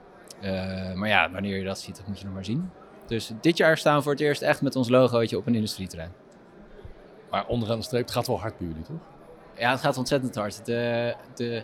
Uh, 0.43 0.93
maar 0.93 1.09
ja, 1.09 1.31
wanneer 1.31 1.57
je 1.57 1.63
dat 1.63 1.79
ziet, 1.79 1.95
dat 1.95 2.07
moet 2.07 2.19
je 2.19 2.25
nog 2.25 2.33
maar 2.33 2.45
zien. 2.45 2.69
Dus 3.07 3.31
dit 3.41 3.57
jaar 3.57 3.77
staan 3.77 3.97
we 3.97 4.03
voor 4.03 4.11
het 4.11 4.21
eerst 4.21 4.41
echt 4.41 4.61
met 4.61 4.75
ons 4.75 4.89
logootje 4.89 5.37
op 5.37 5.47
een 5.47 5.55
industrieterrein. 5.55 6.11
Maar 7.29 7.45
onderaan 7.45 7.77
de 7.77 7.83
streep, 7.83 8.01
het 8.01 8.11
gaat 8.11 8.27
wel 8.27 8.39
hard 8.39 8.57
bij 8.57 8.67
jullie, 8.67 8.83
toch? 8.83 8.99
Ja, 9.57 9.71
het 9.71 9.79
gaat 9.79 9.97
ontzettend 9.97 10.35
hard. 10.35 10.65
De, 10.65 11.15
de, 11.35 11.63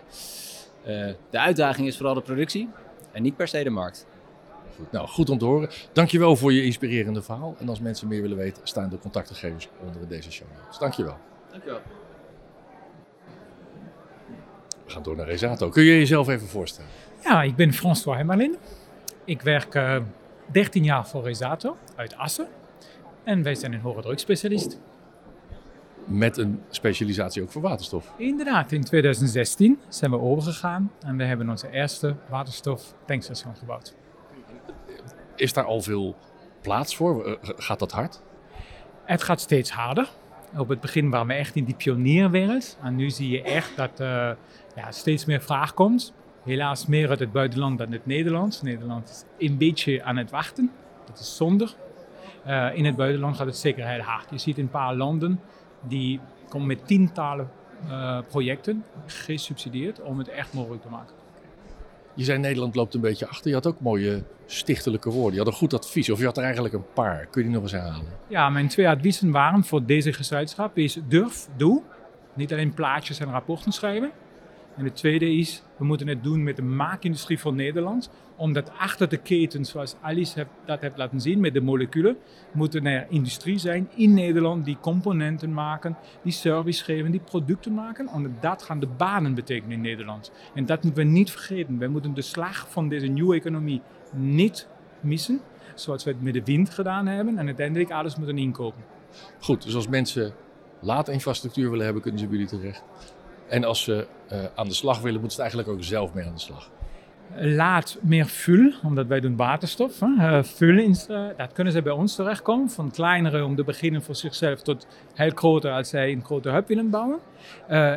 uh, 0.87 1.13
de 1.29 1.39
uitdaging 1.39 1.87
is 1.87 1.97
vooral 1.97 2.13
de 2.13 2.21
productie 2.21 2.69
en 3.11 3.21
niet 3.21 3.35
per 3.35 3.47
se 3.47 3.63
de 3.63 3.69
markt. 3.69 4.07
Goed, 4.79 4.91
nou, 4.91 5.07
goed 5.07 5.29
om 5.29 5.37
te 5.37 5.45
horen. 5.45 5.69
Dankjewel 5.93 6.35
voor 6.35 6.53
je 6.53 6.63
inspirerende 6.63 7.21
verhaal. 7.21 7.55
En 7.59 7.69
als 7.69 7.79
mensen 7.79 8.07
meer 8.07 8.21
willen 8.21 8.37
weten, 8.37 8.67
staan 8.67 8.89
de 8.89 8.97
contactgegevens 8.99 9.69
onder 9.85 10.07
deze 10.07 10.31
show 10.31 10.47
notes. 10.57 10.77
Dankjewel. 10.77 11.17
Dankjewel. 11.51 11.79
We 14.85 14.91
gaan 14.91 15.03
door 15.03 15.15
naar 15.15 15.25
Resato. 15.25 15.69
Kun 15.69 15.83
je 15.83 15.97
jezelf 15.97 16.27
even 16.27 16.47
voorstellen? 16.47 16.89
Ja, 17.23 17.43
ik 17.43 17.55
ben 17.55 17.73
François 17.73 18.17
Hemmerlin. 18.17 18.55
Ik 19.25 19.41
werk 19.41 19.75
uh, 19.75 19.97
13 20.51 20.83
jaar 20.83 21.07
voor 21.07 21.23
Resato 21.23 21.77
uit 21.95 22.15
Assen. 22.15 22.47
En 23.23 23.43
wij 23.43 23.55
zijn 23.55 23.73
een 23.73 23.79
hoge 23.79 24.01
drukspecialist. 24.01 24.79
Met 26.05 26.37
een 26.37 26.61
specialisatie 26.69 27.41
ook 27.41 27.51
voor 27.51 27.61
waterstof? 27.61 28.13
Inderdaad, 28.17 28.71
in 28.71 28.83
2016 28.83 29.79
zijn 29.87 30.11
we 30.11 30.19
overgegaan 30.19 30.91
en 30.99 31.17
we 31.17 31.23
hebben 31.23 31.49
onze 31.49 31.71
eerste 31.71 32.15
waterstof 32.29 32.93
tankstation 33.05 33.55
gebouwd. 33.55 33.95
Is 35.39 35.53
daar 35.53 35.65
al 35.65 35.81
veel 35.81 36.15
plaats 36.61 36.95
voor? 36.95 37.39
Gaat 37.41 37.79
dat 37.79 37.91
hard? 37.91 38.21
Het 39.03 39.23
gaat 39.23 39.41
steeds 39.41 39.71
harder. 39.71 40.09
Op 40.57 40.69
het 40.69 40.79
begin 40.79 41.09
waren 41.09 41.27
we 41.27 41.33
echt 41.33 41.55
in 41.55 41.63
die 41.63 41.75
pionierwereld. 41.75 42.77
En 42.83 42.95
nu 42.95 43.09
zie 43.09 43.29
je 43.29 43.41
echt 43.41 43.75
dat 43.75 43.99
uh, 43.99 44.07
ja, 44.75 44.91
steeds 44.91 45.25
meer 45.25 45.41
vraag 45.41 45.73
komt. 45.73 46.13
Helaas 46.43 46.85
meer 46.85 47.09
uit 47.09 47.19
het 47.19 47.31
buitenland 47.31 47.77
dan 47.77 47.91
het 47.91 48.05
Nederlands. 48.05 48.61
Nederland 48.61 49.09
is 49.09 49.47
een 49.47 49.57
beetje 49.57 50.03
aan 50.03 50.17
het 50.17 50.31
wachten. 50.31 50.71
Dat 51.05 51.19
is 51.19 51.35
zonde. 51.35 51.67
Uh, 52.47 52.75
in 52.75 52.85
het 52.85 52.95
buitenland 52.95 53.35
gaat 53.35 53.45
het 53.45 53.57
zeker 53.57 53.87
heel 53.87 54.01
hard. 54.01 54.29
Je 54.29 54.37
ziet 54.37 54.57
een 54.57 54.69
paar 54.69 54.95
landen 54.95 55.41
die 55.81 56.19
komen 56.49 56.67
met 56.67 56.87
tientallen 56.87 57.51
projecten, 58.27 58.85
gesubsidieerd, 59.05 60.01
om 60.01 60.17
het 60.17 60.27
echt 60.27 60.53
mogelijk 60.53 60.81
te 60.81 60.89
maken. 60.89 61.15
Je 62.19 62.25
zei 62.25 62.37
Nederland 62.37 62.75
loopt 62.75 62.93
een 62.93 63.01
beetje 63.01 63.27
achter. 63.27 63.47
Je 63.47 63.53
had 63.53 63.67
ook 63.67 63.79
mooie 63.79 64.23
stichtelijke 64.45 65.09
woorden. 65.09 65.33
Je 65.33 65.37
had 65.37 65.47
een 65.47 65.53
goed 65.53 65.73
advies, 65.73 66.09
of 66.09 66.19
je 66.19 66.25
had 66.25 66.37
er 66.37 66.43
eigenlijk 66.43 66.73
een 66.73 66.93
paar. 66.93 67.25
Kun 67.25 67.41
je 67.41 67.47
die 67.47 67.55
nog 67.55 67.61
eens 67.61 67.71
herhalen? 67.71 68.11
Ja, 68.27 68.49
mijn 68.49 68.67
twee 68.67 68.89
adviezen 68.89 69.31
waren 69.31 69.63
voor 69.63 69.85
deze 69.85 70.13
gezelschap 70.13 70.77
is 70.77 70.99
durf, 71.07 71.47
doe. 71.57 71.81
Niet 72.33 72.51
alleen 72.51 72.73
plaatjes 72.73 73.19
en 73.19 73.31
rapporten 73.31 73.71
schrijven. 73.71 74.11
En 74.75 74.83
het 74.83 74.95
tweede 74.95 75.35
is, 75.35 75.63
we 75.79 75.85
moeten 75.85 76.07
het 76.07 76.23
doen 76.23 76.43
met 76.43 76.55
de 76.55 76.61
maakindustrie 76.61 77.39
van 77.39 77.55
Nederland. 77.55 78.09
Omdat 78.35 78.71
achter 78.77 79.09
de 79.09 79.17
keten, 79.17 79.65
zoals 79.65 79.95
Alice 80.01 80.47
dat 80.65 80.81
heeft 80.81 80.97
laten 80.97 81.21
zien 81.21 81.39
met 81.39 81.53
de 81.53 81.61
moleculen, 81.61 82.17
moet 82.51 82.75
er 82.75 83.05
industrie 83.09 83.57
zijn 83.57 83.89
in 83.95 84.13
Nederland 84.13 84.65
die 84.65 84.77
componenten 84.81 85.53
maken, 85.53 85.97
die 86.23 86.31
service 86.31 86.83
geven, 86.83 87.11
die 87.11 87.19
producten 87.19 87.73
maken. 87.73 88.07
En 88.07 88.37
dat 88.39 88.63
gaan 88.63 88.79
de 88.79 88.87
banen 88.97 89.33
betekenen 89.33 89.71
in 89.71 89.81
Nederland. 89.81 90.31
En 90.53 90.65
dat 90.65 90.83
moeten 90.83 91.03
we 91.03 91.09
niet 91.09 91.31
vergeten. 91.31 91.77
We 91.77 91.87
moeten 91.87 92.13
de 92.13 92.21
slag 92.21 92.71
van 92.71 92.89
deze 92.89 93.07
nieuwe 93.07 93.35
economie 93.35 93.81
niet 94.13 94.67
missen. 94.99 95.39
Zoals 95.75 96.03
we 96.03 96.09
het 96.09 96.21
met 96.21 96.33
de 96.33 96.43
wind 96.43 96.69
gedaan 96.69 97.07
hebben. 97.07 97.37
En 97.37 97.45
uiteindelijk 97.45 97.91
alles 97.91 98.15
moeten 98.15 98.37
inkopen. 98.37 98.83
Goed, 99.39 99.63
dus 99.63 99.75
als 99.75 99.87
mensen 99.87 100.33
laadinfrastructuur 100.81 101.69
willen 101.69 101.85
hebben, 101.85 102.01
kunnen 102.01 102.19
ze 102.19 102.27
bij 102.27 102.37
jullie 102.37 102.51
terecht. 102.51 102.83
En 103.49 103.63
als 103.63 103.83
ze 103.83 104.07
uh, 104.31 104.39
aan 104.55 104.67
de 104.67 104.73
slag 104.73 105.01
willen, 105.01 105.19
moeten 105.19 105.35
ze 105.35 105.41
eigenlijk 105.41 105.71
ook 105.71 105.83
zelf 105.83 106.13
mee 106.13 106.25
aan 106.25 106.33
de 106.33 106.39
slag. 106.39 106.69
Laat 107.35 107.97
meer 108.01 108.25
vul, 108.25 108.71
omdat 108.83 109.07
wij 109.07 109.19
doen 109.19 109.35
waterstof. 109.35 110.01
Uh, 110.01 110.43
vullen, 110.43 110.95
uh, 111.09 111.27
dat 111.37 111.53
kunnen 111.53 111.73
ze 111.73 111.81
bij 111.81 111.93
ons 111.93 112.15
terechtkomen. 112.15 112.69
Van 112.69 112.91
kleinere 112.91 113.43
om 113.43 113.55
te 113.55 113.63
beginnen 113.63 114.01
voor 114.01 114.15
zichzelf 114.15 114.61
tot 114.61 114.87
heel 115.13 115.31
groter 115.35 115.71
als 115.71 115.89
zij 115.89 116.11
een 116.11 116.23
grote 116.23 116.49
hub 116.49 116.67
willen 116.67 116.89
bouwen. 116.89 117.19
Uh, 117.69 117.95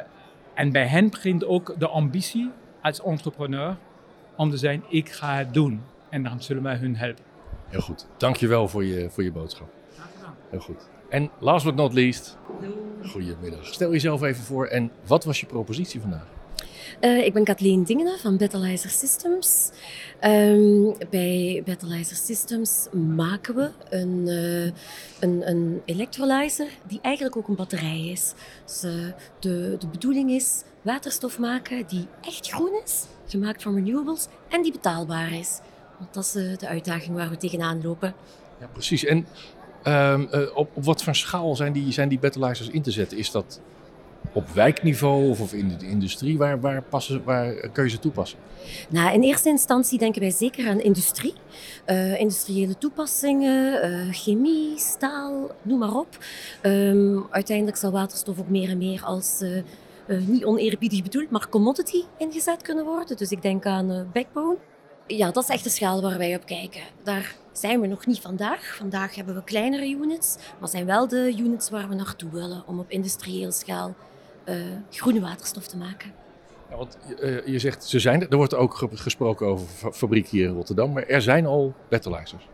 en 0.55 0.73
bij 0.73 0.87
hen 0.87 1.11
begint 1.11 1.45
ook 1.45 1.75
de 1.79 1.89
ambitie 1.89 2.51
als 2.83 3.03
entrepreneur 3.03 3.77
om 4.37 4.51
te 4.51 4.57
zijn, 4.57 4.85
ik 4.89 5.09
ga 5.09 5.37
het 5.37 5.55
doen. 5.55 5.83
En 6.11 6.23
dan 6.23 6.43
zullen 6.43 6.63
wij 6.63 6.77
hun 6.77 6.97
helpen. 6.97 7.25
Heel 7.69 7.81
goed. 7.81 8.07
Dankjewel 8.17 8.69
voor 8.69 8.85
je, 8.85 9.11
voor 9.11 9.23
je 9.23 9.33
boodschap. 9.33 9.69
Heel 10.51 10.61
goed. 10.61 10.91
En 11.13 11.31
last 11.39 11.65
but 11.65 11.75
not 11.75 11.93
least, 11.93 12.37
goedemiddag. 13.05 13.67
Stel 13.67 13.93
jezelf 13.93 14.23
even 14.23 14.45
voor 14.45 14.67
en 14.67 14.91
wat 15.07 15.25
was 15.25 15.41
je 15.41 15.47
propositie 15.47 16.01
vandaag? 16.01 16.27
Uh, 17.01 17.25
ik 17.25 17.33
ben 17.33 17.45
Kathleen 17.45 17.85
Dingenen 17.85 18.19
van 18.19 18.37
Battleizer 18.37 18.91
Systems. 18.91 19.71
Um, 20.25 20.95
bij 21.11 21.63
Battleizer 21.65 22.17
Systems 22.17 22.87
maken 23.17 23.55
we 23.55 23.71
een, 23.89 24.27
uh, 24.27 24.65
een, 25.21 25.49
een 25.49 25.83
electrolyzer 25.85 26.67
die 26.87 26.99
eigenlijk 27.03 27.37
ook 27.37 27.49
een 27.49 27.55
batterij 27.55 28.07
is. 28.07 28.35
Dus, 28.65 28.85
uh, 28.85 28.93
de, 29.39 29.77
de 29.79 29.87
bedoeling 29.87 30.31
is 30.31 30.63
waterstof 30.83 31.39
maken 31.39 31.87
die 31.87 32.07
echt 32.21 32.49
groen 32.49 32.81
is, 32.85 33.05
gemaakt 33.27 33.63
van 33.63 33.75
renewables 33.75 34.27
en 34.49 34.63
die 34.63 34.73
betaalbaar 34.73 35.33
is. 35.33 35.61
Want 35.99 36.15
dat 36.15 36.25
is 36.25 36.59
de 36.59 36.69
uitdaging 36.69 37.17
waar 37.17 37.31
we 37.31 37.37
tegenaan 37.37 37.83
lopen. 37.83 38.15
Ja, 38.61 38.67
precies. 38.73 39.05
En 39.05 39.27
um, 39.87 40.29
op, 40.55 40.71
op 40.75 40.85
wat 40.85 41.03
voor 41.03 41.15
schaal 41.15 41.57
zijn 41.57 41.73
die, 41.73 41.93
zijn 41.93 42.09
die 42.09 42.19
in 42.71 42.83
te 42.83 42.91
zetten? 42.91 43.19
Is 43.19 43.31
dat 43.31 43.61
op 44.33 44.49
wijkniveau 44.49 45.29
of, 45.29 45.41
of 45.41 45.53
in 45.53 45.77
de 45.79 45.87
industrie? 45.87 46.39
Waar, 46.39 46.61
waar, 46.61 46.83
passen, 46.83 47.25
waar 47.25 47.71
ze 47.91 47.99
toepassen? 47.99 48.39
Nou, 48.89 49.13
in 49.13 49.23
eerste 49.23 49.49
instantie 49.49 49.99
denken 49.99 50.21
wij 50.21 50.31
zeker 50.31 50.69
aan 50.69 50.81
industrie. 50.81 51.35
Uh, 51.87 52.21
industriële 52.21 52.79
toepassingen, 52.79 53.91
uh, 53.91 54.15
chemie, 54.15 54.79
staal, 54.79 55.51
noem 55.63 55.79
maar 55.79 55.95
op. 55.95 56.19
Um, 56.63 57.27
uiteindelijk 57.31 57.77
zal 57.77 57.91
waterstof 57.91 58.39
ook 58.39 58.49
meer 58.49 58.69
en 58.69 58.79
meer 58.79 59.03
als, 59.05 59.45
niet 60.27 60.45
oneerbiedig 60.45 61.03
bedoeld, 61.03 61.31
maar 61.31 61.49
commodity 61.49 62.03
ingezet 62.19 62.63
kunnen 62.63 62.85
worden. 62.85 63.17
Dus 63.17 63.31
ik 63.31 63.43
denk 63.43 63.67
aan 63.67 64.11
backbone. 64.13 64.57
Ja, 65.07 65.31
dat 65.31 65.43
is 65.43 65.49
echt 65.49 65.65
de 65.65 65.71
schaal 65.71 66.03
waar 66.03 66.19
wij 66.19 66.35
op 66.35 66.47
kijken. 66.47 66.81
Daar 67.03 67.35
zijn 67.53 67.81
we 67.81 67.87
nog 67.87 68.07
niet 68.07 68.21
vandaag. 68.21 68.77
Vandaag 68.77 69.15
hebben 69.15 69.35
we 69.35 69.45
kleinere 69.45 69.89
units, 69.89 70.37
maar 70.59 70.69
zijn 70.69 70.87
wel 70.87 71.09
de 71.09 71.35
units 71.39 71.71
waar 71.71 71.89
we 71.89 71.95
naartoe 71.95 72.31
willen 72.31 72.63
om 72.67 72.79
op 72.79 72.91
industriële 72.91 73.53
schaal 73.53 73.95
uh, 74.49 74.55
groene 74.91 75.21
waterstof 75.21 75.67
te 75.67 75.77
maken. 75.77 76.13
Ja, 76.71 76.77
want 76.77 76.99
uh, 77.21 77.47
je 77.47 77.59
zegt, 77.59 77.85
ze 77.85 77.99
zijn 77.99 78.21
er. 78.21 78.37
Wordt 78.37 78.55
ook 78.55 78.89
gesproken 78.93 79.47
over 79.47 79.93
fabriek 79.93 80.29
hier 80.29 80.49
in 80.49 80.55
Rotterdam, 80.55 80.93
maar 80.93 81.07
er 81.07 81.23
zijn 81.23 81.47
al 81.47 81.75
battleizers. 81.89 82.49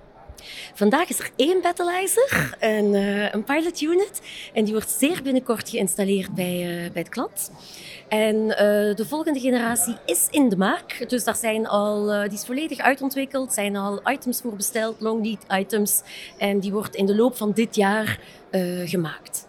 Vandaag 0.74 1.08
is 1.08 1.18
er 1.18 1.30
één 1.36 1.62
battleizer, 1.62 2.56
een, 2.60 2.94
uh, 2.94 3.32
een 3.32 3.44
pilot 3.44 3.80
unit. 3.80 4.20
En 4.52 4.64
die 4.64 4.72
wordt 4.72 4.90
zeer 4.90 5.22
binnenkort 5.22 5.68
geïnstalleerd 5.68 6.34
bij, 6.34 6.84
uh, 6.84 6.90
bij 6.92 7.02
het 7.02 7.08
klant. 7.08 7.50
En 8.08 8.34
uh, 8.36 8.56
de 8.94 9.04
volgende 9.08 9.40
generatie 9.40 9.96
is 10.06 10.26
in 10.30 10.48
de 10.48 10.56
maak. 10.56 11.04
Dus 11.08 11.24
daar 11.24 11.36
zijn 11.36 11.66
al, 11.66 12.06
die 12.06 12.38
is 12.38 12.44
volledig 12.44 12.78
uitontwikkeld, 12.78 13.52
zijn 13.52 13.76
al 13.76 14.00
items 14.10 14.40
voor 14.40 14.56
besteld, 14.56 15.00
long 15.00 15.24
lead 15.24 15.60
items. 15.60 16.02
En 16.38 16.60
die 16.60 16.72
wordt 16.72 16.94
in 16.94 17.06
de 17.06 17.16
loop 17.16 17.36
van 17.36 17.52
dit 17.52 17.74
jaar 17.76 18.18
gemaakt. 18.84 19.46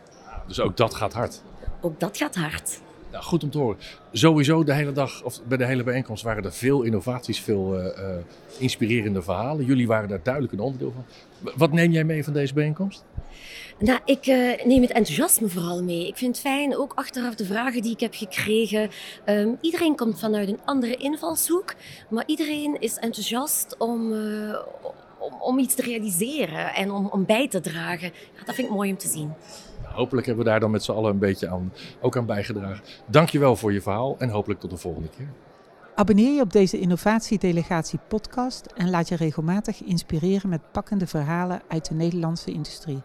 Dus 0.47 0.59
ook 0.59 0.77
dat 0.77 0.95
gaat 0.95 1.13
hard? 1.13 1.41
Ook 1.81 1.99
dat 1.99 2.17
gaat 2.17 2.35
hard. 2.35 2.79
Nou, 3.11 3.23
goed 3.23 3.43
om 3.43 3.49
te 3.49 3.57
horen. 3.57 3.77
Sowieso 4.11 4.63
de 4.63 4.73
hele 4.73 4.91
dag, 4.91 5.23
of 5.23 5.43
bij 5.43 5.57
de 5.57 5.65
hele 5.65 5.83
bijeenkomst, 5.83 6.23
waren 6.23 6.43
er 6.43 6.53
veel 6.53 6.81
innovaties, 6.81 7.39
veel 7.39 7.79
uh, 7.79 7.85
uh, 7.85 8.15
inspirerende 8.57 9.21
verhalen. 9.21 9.65
Jullie 9.65 9.87
waren 9.87 10.09
daar 10.09 10.23
duidelijk 10.23 10.53
een 10.53 10.59
onderdeel 10.59 10.91
van. 10.91 11.05
Wat 11.55 11.71
neem 11.71 11.91
jij 11.91 12.03
mee 12.03 12.23
van 12.23 12.33
deze 12.33 12.53
bijeenkomst? 12.53 13.05
Nou, 13.79 13.99
ik 14.05 14.27
uh, 14.27 14.65
neem 14.65 14.81
het 14.81 14.91
enthousiasme 14.91 15.47
vooral 15.47 15.83
mee. 15.83 16.07
Ik 16.07 16.17
vind 16.17 16.35
het 16.35 16.45
fijn, 16.45 16.77
ook 16.77 16.93
achteraf 16.95 17.35
de 17.35 17.45
vragen 17.45 17.81
die 17.81 17.91
ik 17.91 17.99
heb 17.99 18.13
gekregen. 18.13 18.89
Um, 19.25 19.57
iedereen 19.61 19.95
komt 19.95 20.19
vanuit 20.19 20.49
een 20.49 20.59
andere 20.65 20.95
invalshoek, 20.95 21.73
maar 22.09 22.23
iedereen 22.25 22.79
is 22.79 22.97
enthousiast 22.97 23.75
om, 23.77 24.13
om, 25.19 25.33
om, 25.41 25.59
iets 25.59 25.75
te 25.75 25.81
realiseren 25.81 26.73
en 26.73 26.91
om, 26.91 27.07
om 27.07 27.25
bij 27.25 27.47
te 27.47 27.59
dragen. 27.59 28.11
Ja, 28.35 28.45
dat 28.45 28.55
vind 28.55 28.67
ik 28.67 28.73
mooi 28.73 28.91
om 28.91 28.97
te 28.97 29.07
zien 29.07 29.33
hopelijk 29.93 30.27
hebben 30.27 30.45
we 30.45 30.51
daar 30.51 30.59
dan 30.59 30.71
met 30.71 30.83
z'n 30.83 30.91
allen 30.91 31.11
een 31.11 31.19
beetje 31.19 31.49
aan, 31.49 31.73
ook 32.01 32.17
aan 32.17 32.25
bijgedragen. 32.25 32.83
Dankjewel 33.05 33.55
voor 33.55 33.73
je 33.73 33.81
verhaal 33.81 34.15
en 34.17 34.29
hopelijk 34.29 34.59
tot 34.59 34.69
de 34.69 34.77
volgende 34.77 35.09
keer. 35.17 35.27
Abonneer 35.95 36.35
je 36.35 36.41
op 36.41 36.51
deze 36.51 36.79
Innovatiedelegatie 36.79 37.99
podcast 38.07 38.65
en 38.65 38.89
laat 38.89 39.07
je 39.07 39.15
regelmatig 39.15 39.83
inspireren 39.83 40.49
met 40.49 40.71
pakkende 40.71 41.07
verhalen 41.07 41.61
uit 41.67 41.87
de 41.87 41.95
Nederlandse 41.95 42.51
industrie. 42.51 43.01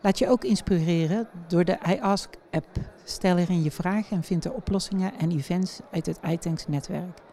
Laat 0.00 0.18
je 0.18 0.28
ook 0.28 0.44
inspireren 0.44 1.28
door 1.48 1.64
de 1.64 1.78
iAsk 1.86 2.30
app. 2.50 2.66
Stel 3.04 3.36
erin 3.36 3.62
je 3.62 3.70
vragen 3.70 4.16
en 4.16 4.22
vind 4.22 4.42
de 4.42 4.52
oplossingen 4.52 5.12
en 5.18 5.30
events 5.30 5.80
uit 5.90 6.06
het 6.06 6.20
iTanks 6.22 6.66
netwerk. 6.66 7.27